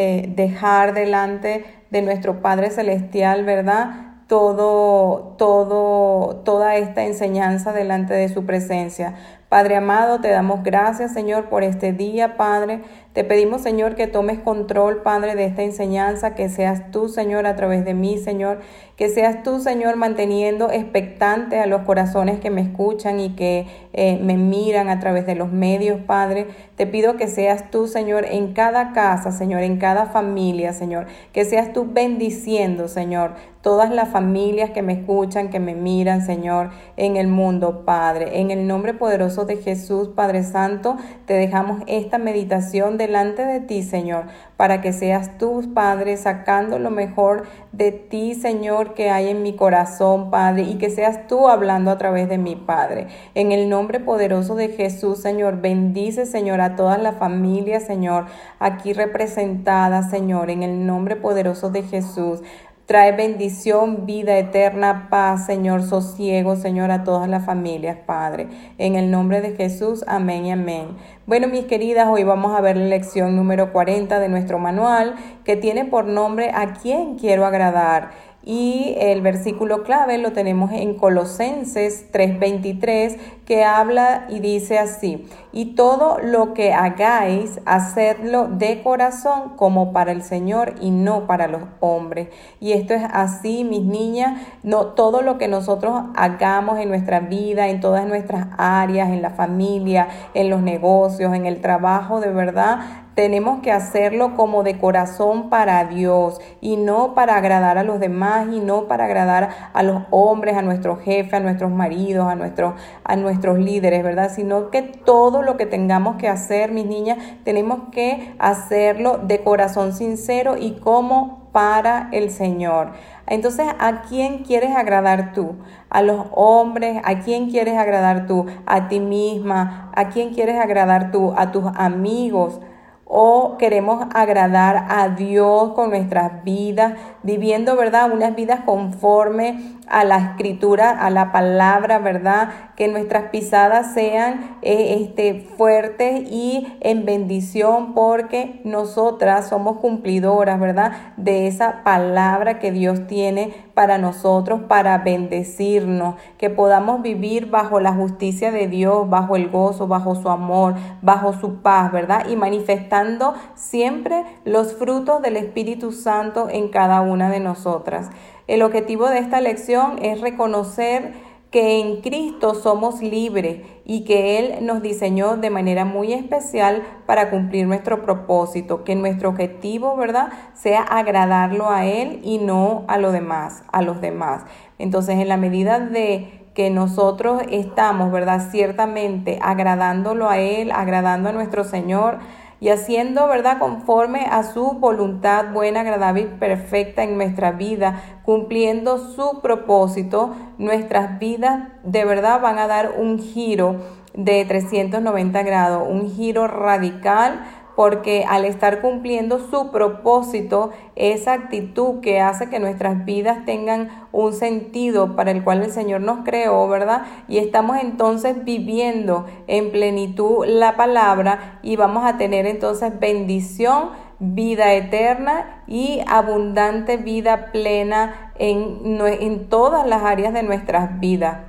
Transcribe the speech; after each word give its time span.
eh, 0.00 0.32
dejar 0.36 0.94
delante 0.94 1.64
de 1.90 2.02
nuestro 2.02 2.40
Padre 2.40 2.70
Celestial, 2.70 3.44
¿verdad? 3.44 4.14
Todo, 4.28 5.34
todo, 5.36 6.36
toda 6.44 6.76
esta 6.76 7.02
enseñanza 7.02 7.72
delante 7.72 8.14
de 8.14 8.28
su 8.28 8.46
presencia. 8.46 9.14
Padre 9.48 9.74
amado, 9.74 10.20
te 10.20 10.28
damos 10.28 10.62
gracias, 10.62 11.12
Señor, 11.12 11.48
por 11.48 11.64
este 11.64 11.92
día, 11.92 12.36
Padre. 12.36 12.82
Te 13.14 13.24
pedimos, 13.24 13.62
Señor, 13.62 13.96
que 13.96 14.06
tomes 14.06 14.38
control, 14.38 15.02
Padre, 15.02 15.34
de 15.34 15.46
esta 15.46 15.62
enseñanza, 15.62 16.34
que 16.34 16.48
seas 16.48 16.90
tú, 16.90 17.08
Señor, 17.08 17.46
a 17.46 17.56
través 17.56 17.84
de 17.84 17.94
mí, 17.94 18.18
Señor, 18.18 18.60
que 18.96 19.08
seas 19.08 19.42
tú, 19.42 19.60
Señor, 19.60 19.96
manteniendo 19.96 20.70
expectante 20.70 21.58
a 21.58 21.66
los 21.66 21.82
corazones 21.82 22.38
que 22.38 22.50
me 22.50 22.60
escuchan 22.60 23.18
y 23.18 23.34
que 23.34 23.66
eh, 23.92 24.18
me 24.22 24.36
miran 24.36 24.88
a 24.88 25.00
través 25.00 25.26
de 25.26 25.34
los 25.34 25.50
medios, 25.50 26.00
Padre. 26.02 26.48
Te 26.76 26.86
pido 26.86 27.16
que 27.16 27.28
seas 27.28 27.70
tú, 27.70 27.88
Señor, 27.88 28.24
en 28.24 28.52
cada 28.52 28.92
casa, 28.92 29.32
Señor, 29.32 29.62
en 29.62 29.78
cada 29.78 30.06
familia, 30.06 30.72
Señor, 30.72 31.06
que 31.32 31.44
seas 31.44 31.72
tú 31.72 31.88
bendiciendo, 31.90 32.88
Señor, 32.88 33.32
todas 33.62 33.90
las 33.90 34.08
familias 34.08 34.70
que 34.70 34.82
me 34.82 34.92
escuchan, 34.92 35.50
que 35.50 35.60
me 35.60 35.74
miran, 35.74 36.24
Señor, 36.24 36.70
en 36.96 37.16
el 37.16 37.28
mundo, 37.28 37.84
Padre. 37.84 38.40
En 38.40 38.50
el 38.50 38.66
nombre 38.66 38.94
poderoso 38.94 39.44
de 39.44 39.56
Jesús, 39.56 40.08
Padre 40.08 40.42
Santo, 40.42 40.96
te 41.26 41.34
dejamos 41.34 41.82
esta 41.86 42.18
meditación 42.18 42.96
de 42.98 43.07
delante 43.08 43.42
de 43.46 43.60
ti, 43.60 43.82
Señor, 43.82 44.26
para 44.58 44.82
que 44.82 44.92
seas 44.92 45.38
tú, 45.38 45.72
Padre, 45.72 46.18
sacando 46.18 46.78
lo 46.78 46.90
mejor 46.90 47.44
de 47.72 47.90
ti, 47.90 48.34
Señor, 48.34 48.92
que 48.92 49.08
hay 49.08 49.28
en 49.28 49.42
mi 49.42 49.56
corazón, 49.56 50.30
Padre, 50.30 50.64
y 50.64 50.76
que 50.76 50.90
seas 50.90 51.26
tú 51.26 51.48
hablando 51.48 51.90
a 51.90 51.96
través 51.96 52.28
de 52.28 52.36
mi 52.36 52.54
Padre. 52.54 53.06
En 53.34 53.50
el 53.50 53.70
nombre 53.70 53.98
poderoso 53.98 54.56
de 54.56 54.68
Jesús, 54.68 55.20
Señor, 55.20 55.62
bendice, 55.62 56.26
Señor, 56.26 56.60
a 56.60 56.76
todas 56.76 57.00
las 57.00 57.16
familias, 57.16 57.84
Señor, 57.84 58.26
aquí 58.58 58.92
representadas, 58.92 60.10
Señor, 60.10 60.50
en 60.50 60.62
el 60.62 60.86
nombre 60.86 61.16
poderoso 61.16 61.70
de 61.70 61.82
Jesús. 61.84 62.42
Trae 62.88 63.12
bendición, 63.12 64.06
vida 64.06 64.38
eterna, 64.38 65.08
paz, 65.10 65.44
Señor, 65.44 65.82
sosiego, 65.82 66.56
Señor, 66.56 66.90
a 66.90 67.04
todas 67.04 67.28
las 67.28 67.44
familias, 67.44 67.98
Padre. 68.06 68.48
En 68.78 68.94
el 68.94 69.10
nombre 69.10 69.42
de 69.42 69.54
Jesús, 69.54 70.06
amén 70.08 70.46
y 70.46 70.52
amén. 70.52 70.96
Bueno, 71.26 71.48
mis 71.48 71.66
queridas, 71.66 72.08
hoy 72.08 72.24
vamos 72.24 72.56
a 72.56 72.62
ver 72.62 72.78
la 72.78 72.86
lección 72.86 73.36
número 73.36 73.74
40 73.74 74.18
de 74.18 74.30
nuestro 74.30 74.58
manual 74.58 75.16
que 75.44 75.54
tiene 75.54 75.84
por 75.84 76.06
nombre 76.06 76.50
¿A 76.54 76.72
quién 76.72 77.16
quiero 77.16 77.44
agradar? 77.44 78.12
Y 78.50 78.94
el 78.98 79.20
versículo 79.20 79.82
clave 79.82 80.16
lo 80.16 80.32
tenemos 80.32 80.72
en 80.72 80.94
Colosenses 80.94 82.10
3:23, 82.10 83.18
que 83.44 83.62
habla 83.62 84.24
y 84.30 84.40
dice 84.40 84.78
así, 84.78 85.26
y 85.52 85.74
todo 85.74 86.16
lo 86.22 86.54
que 86.54 86.72
hagáis, 86.72 87.60
hacedlo 87.66 88.48
de 88.48 88.82
corazón 88.82 89.56
como 89.56 89.92
para 89.92 90.12
el 90.12 90.22
Señor 90.22 90.76
y 90.80 90.90
no 90.90 91.26
para 91.26 91.46
los 91.46 91.60
hombres. 91.80 92.30
Y 92.58 92.72
esto 92.72 92.94
es 92.94 93.02
así, 93.12 93.64
mis 93.64 93.84
niñas, 93.84 94.40
no 94.62 94.86
todo 94.86 95.20
lo 95.20 95.36
que 95.36 95.48
nosotros 95.48 96.04
hagamos 96.16 96.78
en 96.78 96.88
nuestra 96.88 97.20
vida, 97.20 97.68
en 97.68 97.80
todas 97.80 98.06
nuestras 98.06 98.46
áreas, 98.56 99.10
en 99.10 99.20
la 99.20 99.30
familia, 99.30 100.08
en 100.32 100.48
los 100.48 100.62
negocios, 100.62 101.34
en 101.34 101.44
el 101.44 101.60
trabajo, 101.60 102.20
de 102.20 102.30
verdad, 102.30 102.78
tenemos 103.18 103.62
que 103.62 103.72
hacerlo 103.72 104.36
como 104.36 104.62
de 104.62 104.78
corazón 104.78 105.50
para 105.50 105.84
Dios 105.86 106.40
y 106.60 106.76
no 106.76 107.16
para 107.16 107.34
agradar 107.34 107.76
a 107.76 107.82
los 107.82 107.98
demás 107.98 108.46
y 108.52 108.60
no 108.60 108.86
para 108.86 109.06
agradar 109.06 109.48
a 109.72 109.82
los 109.82 110.04
hombres, 110.12 110.56
a 110.56 110.62
nuestros 110.62 111.00
jefes, 111.00 111.34
a 111.34 111.40
nuestros 111.40 111.72
maridos, 111.72 112.28
a 112.28 112.36
nuestros, 112.36 112.74
a 113.02 113.16
nuestros 113.16 113.58
líderes, 113.58 114.04
¿verdad? 114.04 114.30
Sino 114.32 114.70
que 114.70 114.82
todo 114.82 115.42
lo 115.42 115.56
que 115.56 115.66
tengamos 115.66 116.14
que 116.14 116.28
hacer, 116.28 116.70
mis 116.70 116.86
niñas, 116.86 117.18
tenemos 117.42 117.88
que 117.90 118.36
hacerlo 118.38 119.18
de 119.18 119.42
corazón 119.42 119.94
sincero 119.94 120.56
y 120.56 120.74
como 120.74 121.50
para 121.50 122.10
el 122.12 122.30
Señor. 122.30 122.92
Entonces, 123.26 123.66
¿a 123.80 124.02
quién 124.02 124.44
quieres 124.44 124.76
agradar 124.76 125.32
tú? 125.32 125.56
¿A 125.90 126.02
los 126.02 126.26
hombres? 126.30 127.00
¿A 127.02 127.18
quién 127.18 127.50
quieres 127.50 127.76
agradar 127.78 128.28
tú? 128.28 128.46
¿A 128.64 128.86
ti 128.86 129.00
misma? 129.00 129.90
¿A 129.96 130.08
quién 130.10 130.32
quieres 130.32 130.60
agradar 130.60 131.10
tú? 131.10 131.34
¿A 131.36 131.50
tus 131.50 131.64
amigos? 131.74 132.60
O 133.08 133.56
queremos 133.58 134.06
agradar 134.12 134.86
a 134.90 135.08
Dios 135.08 135.72
con 135.72 135.90
nuestras 135.90 136.44
vidas, 136.44 136.92
viviendo, 137.22 137.74
¿verdad? 137.74 138.12
Unas 138.12 138.36
vidas 138.36 138.60
conforme 138.66 139.77
a 139.90 140.04
la 140.04 140.18
escritura, 140.18 140.90
a 140.90 141.10
la 141.10 141.32
palabra, 141.32 141.98
¿verdad? 141.98 142.50
Que 142.76 142.88
nuestras 142.88 143.30
pisadas 143.30 143.94
sean 143.94 144.58
eh, 144.62 144.98
este, 145.00 145.46
fuertes 145.56 146.30
y 146.30 146.66
en 146.80 147.04
bendición 147.04 147.94
porque 147.94 148.60
nosotras 148.64 149.48
somos 149.48 149.78
cumplidoras, 149.78 150.60
¿verdad? 150.60 150.92
De 151.16 151.46
esa 151.46 151.82
palabra 151.84 152.58
que 152.58 152.72
Dios 152.72 153.06
tiene 153.06 153.52
para 153.74 153.98
nosotros, 153.98 154.62
para 154.68 154.98
bendecirnos, 154.98 156.16
que 156.36 156.50
podamos 156.50 157.02
vivir 157.02 157.50
bajo 157.50 157.80
la 157.80 157.92
justicia 157.92 158.50
de 158.50 158.68
Dios, 158.68 159.08
bajo 159.08 159.36
el 159.36 159.50
gozo, 159.50 159.86
bajo 159.86 160.14
su 160.14 160.28
amor, 160.28 160.74
bajo 161.02 161.32
su 161.32 161.62
paz, 161.62 161.92
¿verdad? 161.92 162.28
Y 162.28 162.36
manifestando 162.36 163.34
siempre 163.54 164.24
los 164.44 164.74
frutos 164.74 165.22
del 165.22 165.36
Espíritu 165.36 165.92
Santo 165.92 166.48
en 166.50 166.68
cada 166.68 167.00
una 167.00 167.30
de 167.30 167.40
nosotras. 167.40 168.10
El 168.48 168.62
objetivo 168.62 169.08
de 169.10 169.18
esta 169.18 169.42
lección 169.42 169.98
es 170.02 170.22
reconocer 170.22 171.12
que 171.50 171.80
en 171.80 172.00
Cristo 172.00 172.54
somos 172.54 173.02
libres 173.02 173.60
y 173.84 174.04
que 174.04 174.38
Él 174.38 174.66
nos 174.66 174.82
diseñó 174.82 175.36
de 175.36 175.50
manera 175.50 175.84
muy 175.84 176.12
especial 176.14 176.82
para 177.06 177.30
cumplir 177.30 177.66
nuestro 177.66 178.02
propósito, 178.04 178.84
que 178.84 178.94
nuestro 178.94 179.28
objetivo, 179.28 179.96
¿verdad?, 179.96 180.30
sea 180.54 180.80
agradarlo 180.80 181.70
a 181.70 181.84
Él 181.86 182.20
y 182.22 182.38
no 182.38 182.84
a 182.88 182.98
lo 182.98 183.12
demás, 183.12 183.62
a 183.70 183.82
los 183.82 184.00
demás. 184.00 184.44
Entonces, 184.78 185.16
en 185.16 185.28
la 185.28 185.36
medida 185.36 185.78
de 185.78 186.46
que 186.54 186.70
nosotros 186.70 187.42
estamos, 187.50 188.10
¿verdad?, 188.10 188.48
ciertamente 188.50 189.38
agradándolo 189.42 190.28
a 190.28 190.38
Él, 190.38 190.70
agradando 190.70 191.28
a 191.28 191.32
nuestro 191.32 191.64
Señor, 191.64 192.18
y 192.60 192.70
haciendo, 192.70 193.28
¿verdad?, 193.28 193.58
conforme 193.58 194.26
a 194.30 194.42
su 194.42 194.72
voluntad 194.72 195.52
buena, 195.52 195.80
agradable 195.80 196.22
y 196.22 196.26
perfecta 196.26 197.02
en 197.02 197.16
nuestra 197.16 197.52
vida, 197.52 198.02
cumpliendo 198.24 198.98
su 198.98 199.40
propósito, 199.40 200.34
nuestras 200.58 201.18
vidas 201.18 201.68
de 201.84 202.04
verdad 202.04 202.40
van 202.40 202.58
a 202.58 202.66
dar 202.66 202.94
un 202.98 203.18
giro 203.20 203.76
de 204.14 204.44
390 204.44 205.42
grados, 205.42 205.86
un 205.88 206.10
giro 206.10 206.48
radical 206.48 207.40
porque 207.78 208.24
al 208.28 208.44
estar 208.44 208.80
cumpliendo 208.80 209.38
su 209.38 209.70
propósito, 209.70 210.72
esa 210.96 211.34
actitud 211.34 212.00
que 212.00 212.18
hace 212.18 212.50
que 212.50 212.58
nuestras 212.58 213.04
vidas 213.04 213.44
tengan 213.44 214.08
un 214.10 214.32
sentido 214.32 215.14
para 215.14 215.30
el 215.30 215.44
cual 215.44 215.62
el 215.62 215.70
Señor 215.70 216.00
nos 216.00 216.24
creó, 216.24 216.66
¿verdad? 216.66 217.02
Y 217.28 217.38
estamos 217.38 217.76
entonces 217.80 218.44
viviendo 218.44 219.26
en 219.46 219.70
plenitud 219.70 220.44
la 220.44 220.76
palabra 220.76 221.60
y 221.62 221.76
vamos 221.76 222.04
a 222.04 222.18
tener 222.18 222.46
entonces 222.46 222.98
bendición 222.98 223.90
vida 224.18 224.74
eterna 224.74 225.62
y 225.68 226.00
abundante 226.08 226.96
vida 226.96 227.52
plena 227.52 228.32
en, 228.40 229.48
todas 229.48 229.86
las 229.86 230.02
áreas 230.02 230.34
de 230.34 230.42
nuestras 230.42 230.98
vidas. 230.98 231.47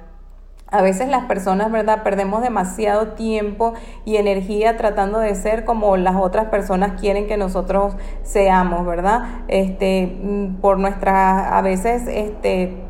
A 0.72 0.84
veces 0.84 1.08
las 1.08 1.26
personas, 1.26 1.72
¿verdad? 1.72 2.04
Perdemos 2.04 2.44
demasiado 2.44 3.14
tiempo 3.14 3.74
y 4.06 4.18
energía 4.18 4.78
tratando 4.78 5.18
de 5.18 5.34
ser 5.34 5.66
como 5.66 5.98
las 5.98 6.16
otras 6.16 6.50
personas 6.50 7.00
quieren 7.02 7.26
que 7.26 7.38
nosotros 7.38 7.96
seamos, 8.22 8.86
¿verdad? 8.86 9.24
Este, 9.48 10.20
mm, 10.22 10.58
por 10.62 10.78
nuestras, 10.78 11.52
a 11.52 11.62
veces, 11.62 12.04
este, 12.08 12.84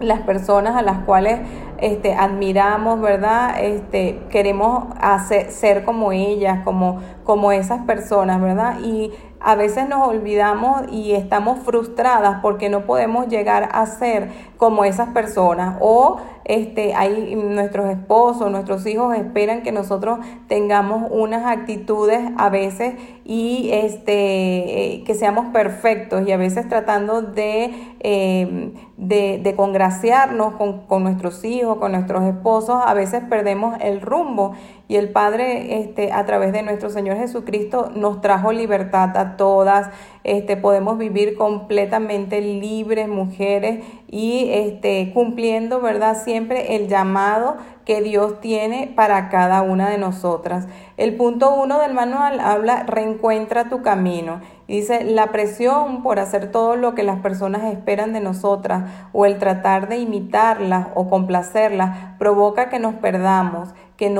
las 0.00 0.22
personas 0.22 0.74
a 0.74 0.82
las 0.82 1.04
cuales 1.04 1.38
este, 1.78 2.14
admiramos, 2.14 3.00
¿verdad? 3.00 3.54
Este, 3.60 4.18
queremos 4.30 4.86
hacer, 5.00 5.52
ser 5.52 5.84
como 5.84 6.10
ellas, 6.10 6.64
como, 6.64 7.00
como 7.22 7.52
esas 7.52 7.84
personas, 7.84 8.40
¿verdad? 8.40 8.80
Y 8.80 9.12
a 9.40 9.54
veces 9.54 9.88
nos 9.88 10.06
olvidamos 10.06 10.82
y 10.90 11.12
estamos 11.12 11.60
frustradas 11.60 12.40
porque 12.42 12.68
no 12.68 12.82
podemos 12.82 13.28
llegar 13.28 13.70
a 13.72 13.86
ser 13.86 14.30
como 14.58 14.84
esas 14.84 15.10
personas 15.10 15.76
o 15.80 16.18
este 16.50 16.94
hay 16.94 17.34
nuestros 17.36 17.88
esposos, 17.90 18.50
nuestros 18.50 18.84
hijos 18.86 19.16
esperan 19.16 19.62
que 19.62 19.70
nosotros 19.70 20.18
tengamos 20.48 21.08
unas 21.10 21.46
actitudes 21.46 22.20
a 22.36 22.50
veces 22.50 22.94
y 23.24 23.70
este 23.72 24.94
eh, 24.94 25.04
que 25.04 25.14
seamos 25.14 25.46
perfectos 25.52 26.26
y 26.26 26.32
a 26.32 26.36
veces 26.36 26.68
tratando 26.68 27.22
de, 27.22 27.72
eh, 28.00 28.72
de, 28.96 29.54
congraciarnos 29.56 30.54
con, 30.54 30.86
con 30.86 31.04
nuestros 31.04 31.44
hijos, 31.44 31.78
con 31.78 31.92
nuestros 31.92 32.24
esposos, 32.24 32.82
a 32.84 32.94
veces 32.94 33.22
perdemos 33.28 33.76
el 33.80 34.00
rumbo 34.00 34.54
y 34.90 34.96
el 34.96 35.10
Padre, 35.10 35.82
este, 35.82 36.10
a 36.10 36.26
través 36.26 36.52
de 36.52 36.62
nuestro 36.62 36.90
Señor 36.90 37.16
Jesucristo, 37.16 37.92
nos 37.94 38.20
trajo 38.20 38.50
libertad 38.50 39.16
a 39.16 39.36
todas. 39.36 39.88
Este, 40.24 40.56
podemos 40.56 40.98
vivir 40.98 41.36
completamente 41.36 42.40
libres, 42.40 43.06
mujeres, 43.06 43.84
y 44.08 44.48
este, 44.50 45.12
cumpliendo, 45.14 45.80
¿verdad? 45.80 46.20
Siempre 46.24 46.74
el 46.74 46.88
llamado 46.88 47.56
que 47.84 48.02
Dios 48.02 48.40
tiene 48.40 48.92
para 48.94 49.28
cada 49.28 49.62
una 49.62 49.88
de 49.88 49.98
nosotras. 49.98 50.66
El 50.96 51.16
punto 51.16 51.54
uno 51.54 51.80
del 51.80 51.94
manual 51.94 52.40
habla 52.40 52.82
reencuentra 52.84 53.68
tu 53.68 53.82
camino. 53.82 54.40
Dice, 54.68 55.02
la 55.02 55.32
presión 55.32 56.02
por 56.02 56.20
hacer 56.20 56.52
todo 56.52 56.76
lo 56.76 56.94
que 56.94 57.02
las 57.02 57.18
personas 57.20 57.64
esperan 57.72 58.12
de 58.12 58.20
nosotras 58.20 58.84
o 59.12 59.26
el 59.26 59.38
tratar 59.38 59.88
de 59.88 59.98
imitarlas 59.98 60.88
o 60.94 61.10
complacerlas 61.10 62.14
provoca 62.18 62.68
que 62.68 62.78
nos 62.78 62.94
perdamos, 62.94 63.70
que 63.96 64.06
en 64.06 64.14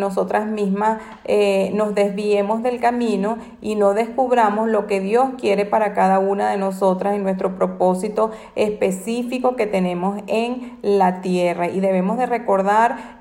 nosotras 0.00 0.46
mismas 0.46 1.00
eh, 1.24 1.72
nos 1.74 1.94
desviemos 1.94 2.62
del 2.62 2.80
camino 2.80 3.36
y 3.60 3.74
no 3.74 3.92
descubramos 3.92 4.68
lo 4.68 4.86
que 4.86 5.00
Dios 5.00 5.30
quiere 5.38 5.66
para 5.66 5.92
cada 5.92 6.20
una 6.20 6.48
de 6.50 6.56
nosotras 6.56 7.14
en 7.14 7.22
nuestro 7.22 7.56
propósito 7.56 8.30
específico 8.54 9.56
que 9.56 9.66
tenemos 9.66 10.22
en 10.26 10.78
la 10.82 11.20
tierra. 11.20 11.68
Y 11.68 11.80
debemos 11.80 12.16
de 12.16 12.26
recordar 12.26 12.67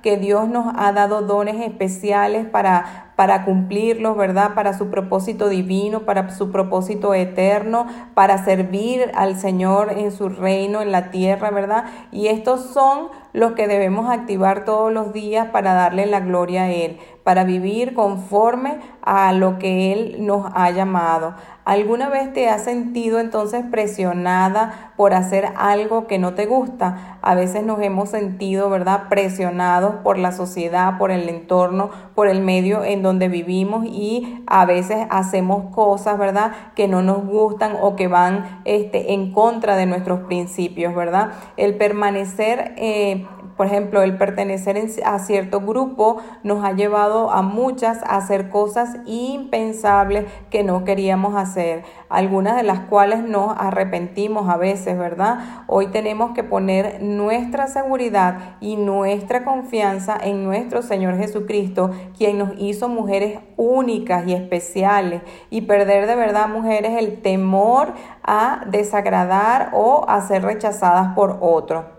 que 0.01 0.17
Dios 0.17 0.47
nos 0.47 0.73
ha 0.77 0.91
dado 0.91 1.21
dones 1.21 1.65
especiales 1.65 2.45
para 2.45 3.07
para 3.17 3.45
cumplirlos, 3.45 4.15
¿verdad? 4.15 4.53
Para 4.53 4.77
su 4.77 4.91
propósito 4.91 5.49
divino, 5.49 6.01
para 6.01 6.29
su 6.29 6.51
propósito 6.51 7.15
eterno, 7.15 7.87
para 8.13 8.45
servir 8.45 9.11
al 9.15 9.35
Señor 9.37 9.91
en 9.91 10.11
su 10.11 10.29
reino, 10.29 10.83
en 10.83 10.91
la 10.91 11.09
tierra, 11.09 11.49
¿verdad? 11.49 11.85
Y 12.11 12.27
estos 12.27 12.61
son 12.61 13.07
los 13.33 13.53
que 13.53 13.67
debemos 13.67 14.07
activar 14.11 14.65
todos 14.65 14.93
los 14.93 15.13
días 15.13 15.47
para 15.47 15.73
darle 15.73 16.05
la 16.05 16.19
gloria 16.19 16.63
a 16.63 16.71
Él, 16.71 16.99
para 17.27 17.43
vivir 17.43 17.93
conforme 17.93 18.79
a 19.01 19.33
lo 19.33 19.59
que 19.59 19.91
Él 19.91 20.25
nos 20.25 20.49
ha 20.55 20.71
llamado. 20.71 21.33
¿Alguna 21.65 22.07
vez 22.07 22.31
te 22.31 22.47
has 22.47 22.63
sentido 22.63 23.19
entonces 23.19 23.65
presionada 23.69 24.93
por 24.95 25.13
hacer 25.13 25.49
algo 25.57 26.07
que 26.07 26.19
no 26.19 26.35
te 26.35 26.45
gusta? 26.45 27.17
A 27.21 27.35
veces 27.35 27.65
nos 27.65 27.81
hemos 27.81 28.07
sentido, 28.07 28.69
¿verdad?, 28.69 29.09
presionados 29.09 29.95
por 29.95 30.17
la 30.17 30.31
sociedad, 30.31 30.97
por 30.97 31.11
el 31.11 31.27
entorno, 31.27 31.89
por 32.15 32.29
el 32.29 32.39
medio 32.39 32.85
en 32.85 33.03
donde 33.03 33.27
vivimos 33.27 33.85
y 33.85 34.41
a 34.47 34.65
veces 34.65 35.05
hacemos 35.09 35.75
cosas, 35.75 36.17
¿verdad?, 36.17 36.53
que 36.75 36.87
no 36.87 37.01
nos 37.01 37.25
gustan 37.25 37.73
o 37.81 37.97
que 37.97 38.07
van 38.07 38.61
este, 38.63 39.11
en 39.11 39.33
contra 39.33 39.75
de 39.75 39.85
nuestros 39.85 40.21
principios, 40.21 40.95
¿verdad? 40.95 41.33
El 41.57 41.75
permanecer 41.75 42.73
eh, 42.77 43.27
por 43.57 43.65
ejemplo, 43.65 44.03
el 44.03 44.17
pertenecer 44.17 44.77
a 45.03 45.19
cierto 45.19 45.61
grupo 45.61 46.17
nos 46.43 46.63
ha 46.63 46.73
llevado 46.73 47.31
a 47.31 47.41
muchas 47.41 48.03
a 48.03 48.17
hacer 48.17 48.49
cosas 48.49 48.97
impensables 49.05 50.25
que 50.51 50.63
no 50.63 50.83
queríamos 50.83 51.35
hacer, 51.35 51.83
algunas 52.07 52.55
de 52.55 52.63
las 52.63 52.81
cuales 52.81 53.23
nos 53.23 53.57
arrepentimos 53.57 54.47
a 54.47 54.57
veces, 54.57 54.97
¿verdad? 54.97 55.63
Hoy 55.65 55.87
tenemos 55.87 56.31
que 56.31 56.43
poner 56.43 57.01
nuestra 57.01 57.65
seguridad 57.65 58.57
y 58.61 58.75
nuestra 58.75 59.43
confianza 59.43 60.15
en 60.21 60.43
nuestro 60.43 60.83
Señor 60.83 61.17
Jesucristo, 61.17 61.89
quien 62.15 62.37
nos 62.37 62.51
hizo 62.59 62.89
mujeres 62.89 63.39
únicas 63.55 64.27
y 64.27 64.33
especiales, 64.33 65.23
y 65.49 65.61
perder 65.61 66.05
de 66.05 66.15
verdad, 66.15 66.47
mujeres, 66.47 66.95
el 66.97 67.23
temor 67.23 67.93
a 68.23 68.61
desagradar 68.67 69.71
o 69.73 70.05
a 70.07 70.21
ser 70.21 70.43
rechazadas 70.43 71.15
por 71.15 71.39
otros. 71.41 71.96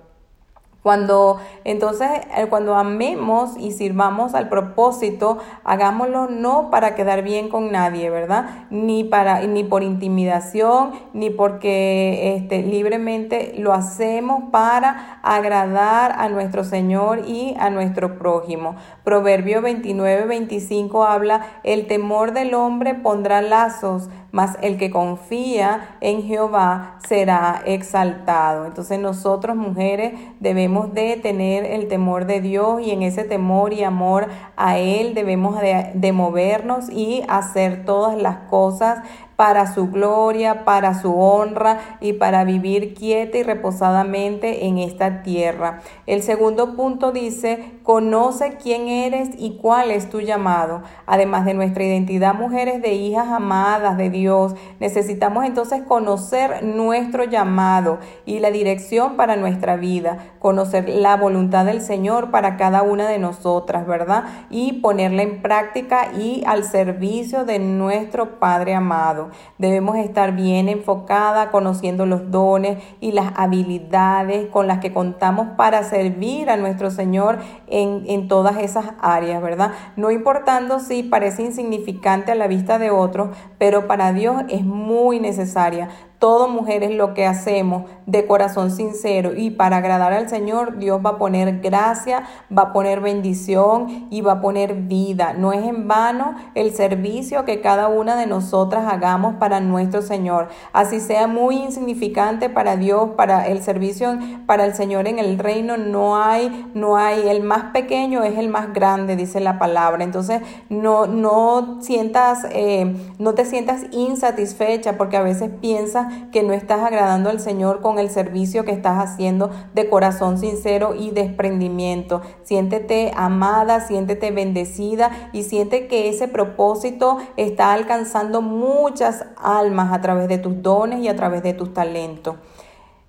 Cuando 0.83 1.39
entonces, 1.65 2.09
eh, 2.37 2.47
cuando 2.49 2.77
amemos 2.77 3.57
y 3.59 3.73
sirvamos 3.73 4.35
al 4.35 4.49
propósito, 4.49 5.39
hagámoslo 5.65 6.29
no 6.29 6.71
para 6.71 6.95
quedar 6.95 7.23
bien 7.23 7.49
con 7.49 7.73
nadie, 7.73 8.11
¿verdad? 8.11 8.67
Ni 8.71 9.03
para, 9.03 9.41
ni 9.43 9.65
por 9.65 9.83
intimidación, 9.83 10.93
ni 11.13 11.31
porque 11.31 12.37
este, 12.37 12.63
libremente 12.63 13.55
lo 13.59 13.73
hacemos 13.73 14.45
para 14.53 15.19
agradar 15.23 16.13
a 16.17 16.29
nuestro 16.29 16.63
Señor 16.63 17.23
y 17.27 17.55
a 17.59 17.71
nuestro 17.71 18.17
prójimo. 18.17 18.77
Proverbio 19.05 19.61
29, 19.61 20.27
25 20.27 21.05
habla, 21.05 21.45
el 21.65 21.87
temor 21.87 22.33
del 22.33 22.55
hombre 22.55 22.95
pondrá 22.95 23.43
lazos, 23.43 24.09
mas 24.31 24.59
el 24.63 24.77
que 24.77 24.91
confía 24.91 25.97
en 26.01 26.23
Jehová 26.23 26.99
será 27.07 27.63
exaltado. 27.65 28.67
Entonces 28.67 28.99
nosotros 28.99 29.57
mujeres 29.57 30.15
debemos 30.41 30.93
de 30.93 31.17
tener 31.17 31.65
el 31.65 31.89
temor 31.89 32.27
de 32.27 32.41
Dios 32.41 32.81
y 32.83 32.91
en 32.91 33.03
ese 33.03 33.25
temor 33.25 33.73
y 33.73 33.85
amor 33.85 34.29
a 34.57 34.79
Él 34.79 35.15
debemos 35.15 35.61
de, 35.61 35.93
de 35.95 36.13
movernos 36.13 36.91
y 36.91 37.23
hacer 37.29 37.85
todas 37.85 38.21
las 38.21 38.37
cosas 38.51 39.03
para 39.39 39.73
su 39.73 39.89
gloria, 39.89 40.65
para 40.65 41.01
su 41.01 41.17
honra 41.17 41.79
y 42.01 42.15
para 42.15 42.43
vivir 42.43 42.93
quieta 42.93 43.39
y 43.39 43.45
reposadamente 43.45 44.67
en 44.67 44.79
esta 44.79 45.23
tierra. 45.23 45.79
El 46.07 46.25
segundo 46.25 46.75
punto 46.75 47.13
dice, 47.13 47.79
conoce 47.85 48.57
quién 48.61 48.89
eres 48.89 49.31
y 49.39 49.59
cuál 49.59 49.93
es 49.93 50.11
tu 50.11 50.21
llamado. 50.21 50.83
Además 51.07 51.45
de 51.45 51.55
nuestra 51.55 51.85
identidad, 51.85 52.35
mujeres 52.35 52.83
de 52.83 52.95
hijas 52.95 53.29
amadas 53.29 53.97
de 53.97 54.11
Dios, 54.11 54.57
necesitamos 54.81 55.45
entonces 55.45 55.83
conocer 55.85 56.65
nuestro 56.65 57.23
llamado 57.23 58.01
y 58.27 58.41
la 58.41 58.51
dirección 58.51 59.17
para 59.17 59.37
nuestra 59.37 59.77
vida, 59.77 60.19
conocer 60.41 60.89
la 60.89 61.17
voluntad 61.17 61.65
del 61.65 61.81
Señor 61.81 62.33
para 62.33 62.57
cada 62.57 62.83
una 62.83 63.09
de 63.09 63.21
nosotras, 63.21 63.87
¿verdad? 63.87 64.25
Y 64.51 64.81
ponerla 64.81 65.23
en 65.23 65.43
práctica 65.43 66.11
y 66.19 66.43
al 66.45 66.65
servicio 66.65 67.45
de 67.45 67.61
nuestro 67.61 68.41
Padre 68.41 68.75
amado. 68.75 69.28
Debemos 69.59 69.97
estar 69.97 70.35
bien 70.35 70.69
enfocada, 70.69 71.51
conociendo 71.51 72.07
los 72.07 72.31
dones 72.31 72.79
y 73.01 73.13
las 73.13 73.33
habilidades 73.37 74.47
con 74.49 74.67
las 74.67 74.79
que 74.79 74.93
contamos 74.93 75.49
para 75.57 75.83
servir 75.85 76.51
a 76.51 76.57
nuestro 76.57 76.91
Señor 76.91 77.39
en, 77.67 78.05
en 78.07 78.29
todas 78.29 78.59
esas 78.59 78.93
áreas, 79.01 79.43
¿verdad? 79.43 79.73
No 79.97 80.11
importando 80.11 80.81
si 80.81 81.03
parece 81.03 81.43
insignificante 81.43 82.33
a 82.33 82.35
la 82.35 82.47
vista 82.47 82.79
de 82.79 82.91
otros, 82.91 83.37
pero 83.59 83.87
para 83.87 84.13
Dios 84.13 84.43
es 84.49 84.65
muy 84.65 85.21
necesaria. 85.21 85.89
Todo 86.19 86.49
mujeres 86.49 86.91
lo 86.91 87.15
que 87.15 87.27
hacemos 87.27 87.85
de 88.07 88.27
corazón 88.27 88.71
sincero 88.71 89.35
y 89.37 89.51
para 89.51 89.79
agradar 89.79 90.13
al 90.13 90.29
Señor, 90.29 90.79
Dios 90.79 91.01
va 91.05 91.11
a 91.11 91.19
poner 91.19 91.61
gracia, 91.61 92.25
va 92.57 92.63
a 92.63 92.73
poner 92.73 93.01
bendición 93.01 94.09
y 94.11 94.21
va 94.21 94.33
a 94.33 94.41
poner 94.41 94.75
vida. 94.75 95.35
No 95.35 95.53
es 95.53 95.65
en 95.65 95.87
vano 95.87 96.35
el 96.55 96.73
servicio 96.73 97.45
que 97.45 97.61
cada 97.61 97.89
una 97.89 98.17
de 98.17 98.27
nosotras 98.27 98.93
hagamos 98.93 99.37
para 99.37 99.61
nuestro 99.61 100.03
Señor. 100.03 100.49
Así 100.73 101.01
sea 101.01 101.27
muy 101.27 101.57
insignificante 101.57 102.51
para 102.51 102.77
Dios, 102.77 103.11
para 103.17 103.47
el 103.47 103.63
servicio 103.63 104.19
para 104.47 104.65
el 104.65 104.75
Señor 104.75 105.07
en 105.07 105.19
el 105.19 105.39
reino, 105.39 105.77
no 105.77 106.17
hay, 106.17 106.71
no 106.75 106.97
hay, 106.97 107.29
el 107.29 107.43
más 107.43 107.73
pequeño 107.73 108.23
es 108.25 108.39
el 108.39 108.49
más 108.49 108.73
grande, 108.73 109.17
dice 109.17 109.41
la 109.41 109.59
palabra. 109.59 110.05
Entonces, 110.05 110.43
no, 110.69 111.07
no 111.07 111.79
sientas, 111.81 112.47
eh, 112.51 112.95
no 113.19 113.35
te 113.35 113.45
sientas 113.45 113.87
insatisfecha 113.93 114.97
porque 114.97 115.17
a 115.17 115.23
veces 115.23 115.51
piensas 115.61 116.08
que 116.33 116.43
no 116.43 116.53
estás 116.53 116.83
agradando 116.83 117.31
al 117.31 117.41
Señor 117.41 117.81
con 117.81 117.99
el 117.99 118.11
servicio 118.11 118.65
que 118.65 118.73
estás 118.73 119.03
haciendo 119.03 119.51
de 119.75 119.89
corazón 119.89 120.39
sincero 120.39 120.95
y 120.95 121.11
desprendimiento. 121.11 122.23
Siéntete 122.43 123.13
amada, 123.17 123.81
siéntete 123.81 124.31
bendecida 124.31 125.11
y 125.33 125.43
siente 125.43 125.87
que 125.87 126.09
ese 126.09 126.29
propósito 126.29 127.19
está 127.37 127.73
alcanzando 127.73 128.43
muchas 128.43 129.25
almas 129.37 129.93
a 129.93 130.01
través 130.01 130.29
de 130.29 130.39
tus 130.39 130.63
dones 130.63 131.01
y 131.01 131.09
a 131.09 131.17
través 131.17 131.43
de 131.43 131.55
tus 131.55 131.73
talentos. 131.73 132.37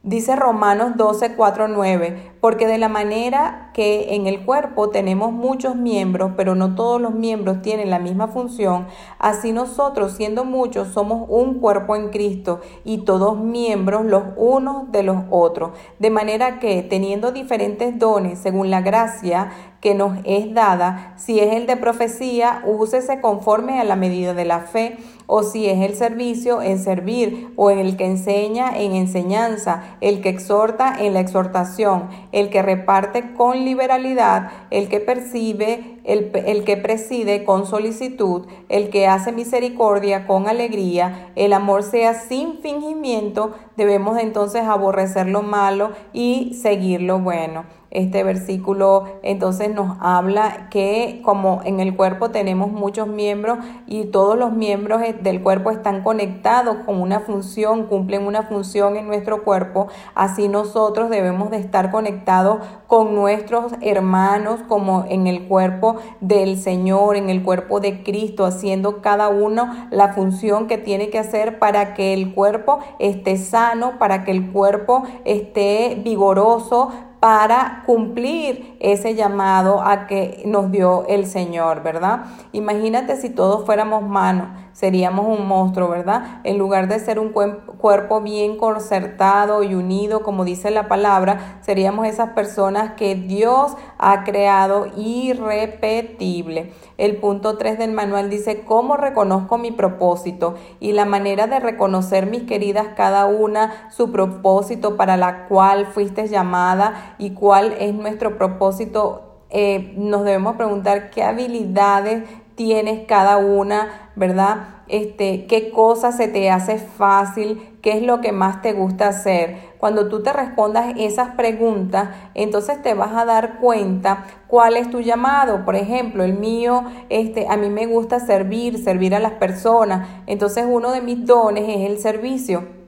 Dice 0.01 0.38
Romanos 0.38 0.93
12, 0.95 1.35
4, 1.35 1.67
9, 1.67 2.31
porque 2.41 2.67
de 2.67 2.77
la 2.77 2.89
manera 2.89 3.72
que 3.74 4.15
en 4.15 4.27
el 4.27 4.46
cuerpo 4.46 4.89
tenemos 4.89 5.31
muchos 5.31 5.75
miembros, 5.75 6.31
pero 6.38 6.55
no 6.55 6.75
todos 6.75 7.01
los 7.01 7.13
miembros 7.13 7.62
tienen 7.62 7.89
la 7.89 8.00
misma 8.00 8.27
función, 8.27 8.88
así 9.19 9.51
nosotros, 9.51 10.13
siendo 10.13 10.46
muchos, 10.46 10.89
somos 10.89 11.25
un 11.29 11.55
cuerpo 11.60 11.96
en 11.96 12.10
Cristo 12.10 12.62
y 12.84 13.00
todos 13.00 13.38
miembros 13.38 14.05
los 14.05 14.24
unos 14.38 14.91
de 14.91 15.03
los 15.03 15.17
otros. 15.29 15.72
De 16.00 16.10
manera 16.10 16.60
que, 16.60 16.81
teniendo 16.84 17.31
diferentes 17.31 17.98
dones 18.00 18.39
según 18.39 18.69
la 18.69 18.81
gracia 18.81 19.51
que 19.81 19.96
nos 19.96 20.17
es 20.25 20.53
dada, 20.53 21.13
si 21.17 21.39
es 21.39 21.55
el 21.55 21.65
de 21.65 21.77
profecía, 21.77 22.63
úsese 22.65 23.22
conforme 23.22 23.79
a 23.79 23.84
la 23.84 23.96
medida 23.96 24.34
de 24.34 24.46
la 24.46 24.60
fe, 24.60 24.98
o 25.25 25.43
si 25.43 25.67
es 25.67 25.79
el 25.81 25.96
servicio, 25.96 26.62
en 26.62 26.79
servir, 26.79 27.53
o 27.55 27.72
en 27.72 27.79
el 27.79 27.96
que 27.96 28.05
enseña, 28.05 28.75
en 28.75 28.93
enseñanza, 28.93 29.84
el 30.01 30.22
que 30.22 30.29
exhorta, 30.29 30.93
en 31.00 31.13
la 31.13 31.19
exhortación, 31.19 32.10
el 32.31 32.50
que 32.50 32.62
reparte 32.62 33.33
con 33.33 33.65
liberalidad, 33.65 34.51
el 34.71 34.89
que 34.89 35.00
percibe, 35.00 36.00
el, 36.03 36.31
el 36.45 36.63
que 36.63 36.77
preside 36.77 37.43
con 37.43 37.65
solicitud, 37.65 38.48
el 38.69 38.89
que 38.89 39.07
hace 39.07 39.31
misericordia 39.31 40.27
con 40.27 40.48
alegría, 40.48 41.31
el 41.36 41.53
amor 41.53 41.83
sea 41.83 42.13
sin 42.13 42.59
fingimiento, 42.59 43.53
debemos 43.77 44.17
entonces 44.19 44.63
aborrecer 44.63 45.27
lo 45.27 45.41
malo 45.41 45.91
y 46.13 46.53
seguir 46.62 47.01
lo 47.01 47.19
bueno. 47.19 47.78
Este 47.91 48.24
versículo 48.24 49.05
entonces 49.24 49.74
nos 49.74 49.98
habla 50.00 50.69
que 50.69 51.22
como 51.24 51.62
en 51.65 51.79
el 51.79 51.96
cuerpo 51.96 52.29
tenemos 52.29 52.72
muchos 52.72 53.08
miembros 53.08 53.58
y 53.88 54.05
todos 54.05 54.38
los 54.38 54.53
miembros 54.53 55.01
del 55.22 55.41
cuerpo 55.41 55.72
están 55.72 56.03
conectados 56.03 56.77
con 56.86 57.01
una 57.01 57.22
función, 57.22 57.88
cumplen 57.88 58.27
una 58.27 58.43
función 58.43 58.96
en 58.96 59.08
nuestro 59.08 59.43
cuerpo, 59.43 59.88
así 60.13 60.48
nosotros 60.48 61.10
debemos 61.10 61.50
de 61.50 61.58
estar 61.58 61.89
conectados 61.89 62.60
con 62.86 63.15
nuestros 63.15 63.74
hermanos 63.81 64.60
como 64.67 65.05
en 65.10 65.25
el 65.25 65.48
cuerpo 65.48 65.96
del 66.22 66.60
Señor, 66.60 67.15
en 67.15 67.29
el 67.29 67.43
cuerpo 67.43 67.79
de 67.79 68.03
Cristo, 68.03 68.46
haciendo 68.46 69.01
cada 69.01 69.29
uno 69.29 69.88
la 69.89 70.13
función 70.13 70.67
que 70.67 70.77
tiene 70.77 71.10
que 71.10 71.17
hacer 71.17 71.58
para 71.58 71.96
que 71.96 72.13
el 72.13 72.36
cuerpo 72.36 72.79
esté 73.00 73.38
sano, 73.38 73.98
para 73.98 74.24
que 74.24 74.31
el 74.31 74.51
cuerpo 74.51 75.03
esté 75.25 76.00
vigoroso, 76.03 76.91
para 77.19 77.83
cumplir 77.85 78.77
ese 78.79 79.15
llamado 79.15 79.81
a 79.81 80.07
que 80.07 80.41
nos 80.45 80.71
dio 80.71 81.05
el 81.07 81.25
Señor, 81.25 81.83
¿verdad? 81.83 82.25
Imagínate 82.53 83.17
si 83.17 83.29
todos 83.29 83.65
fuéramos 83.65 84.03
manos, 84.07 84.47
seríamos 84.71 85.25
un 85.38 85.45
monstruo, 85.47 85.89
¿verdad? 85.89 86.39
En 86.45 86.57
lugar 86.57 86.88
de 86.88 86.99
ser 86.99 87.19
un 87.19 87.29
cuerpo 87.29 88.21
bien 88.21 88.57
concertado 88.57 89.63
y 89.63 89.75
unido, 89.75 90.23
como 90.23 90.45
dice 90.45 90.71
la 90.71 90.88
palabra, 90.88 91.59
seríamos 91.61 92.07
esas 92.07 92.29
personas 92.29 92.93
que 92.93 93.15
Dios 93.15 93.75
ha 93.97 94.23
creado 94.23 94.88
irrepetible. 94.95 96.73
El 96.99 97.15
punto 97.15 97.57
3 97.57 97.77
del 97.77 97.93
manual 97.93 98.29
dice, 98.29 98.65
¿cómo 98.65 98.97
reconozco 98.97 99.57
mi 99.57 99.71
propósito? 99.71 100.55
Y 100.81 100.91
la 100.91 101.05
manera 101.05 101.47
de 101.47 101.61
reconocer, 101.61 102.25
mis 102.25 102.43
queridas, 102.43 102.89
cada 102.97 103.25
una 103.25 103.89
su 103.89 104.11
propósito 104.11 104.97
para 104.97 105.15
la 105.15 105.47
cual 105.47 105.85
fuiste 105.85 106.27
llamada 106.27 107.15
y 107.17 107.29
cuál 107.29 107.73
es 107.79 107.93
nuestro 107.93 108.37
propósito 108.37 109.45
eh, 109.49 109.93
nos 109.95 110.25
debemos 110.25 110.57
preguntar 110.57 111.09
qué 111.09 111.23
habilidades 111.23 112.25
tienes 112.55 113.07
cada 113.07 113.37
una, 113.37 114.11
¿verdad? 114.17 114.78
Este, 114.89 115.46
qué 115.46 115.69
cosa 115.69 116.12
se 116.12 116.27
te 116.27 116.50
hace 116.50 116.79
fácil, 116.79 117.77
qué 117.84 117.98
es 117.98 118.03
lo 118.03 118.22
que 118.22 118.31
más 118.31 118.62
te 118.63 118.74
gusta 118.74 119.08
hacer. 119.08 119.69
Cuando 119.77 120.10
tú 120.10 120.24
te 120.24 120.34
respondas 120.34 120.96
esas 120.98 121.36
preguntas, 121.36 122.10
entonces 122.34 122.81
te 122.81 122.96
vas 122.96 123.13
a 123.13 123.24
dar 123.24 123.60
cuenta 123.60 124.25
cuál 124.48 124.75
es 124.75 124.89
tu 124.89 125.00
llamado. 125.00 125.63
Por 125.63 125.75
ejemplo, 125.75 126.24
el 126.24 126.34
mío, 126.34 126.84
este, 127.10 127.48
a 127.48 127.55
mí 127.55 127.69
me 127.69 127.86
gusta 127.86 128.19
servir, 128.19 128.84
servir 128.84 129.13
a 129.13 129.19
las 129.19 129.34
personas. 129.34 130.10
Entonces 130.25 130.65
uno 130.67 130.91
de 130.91 131.01
mis 131.01 131.25
dones 131.25 131.65
es 131.69 131.89
el 131.89 132.00
servicio. 132.00 132.79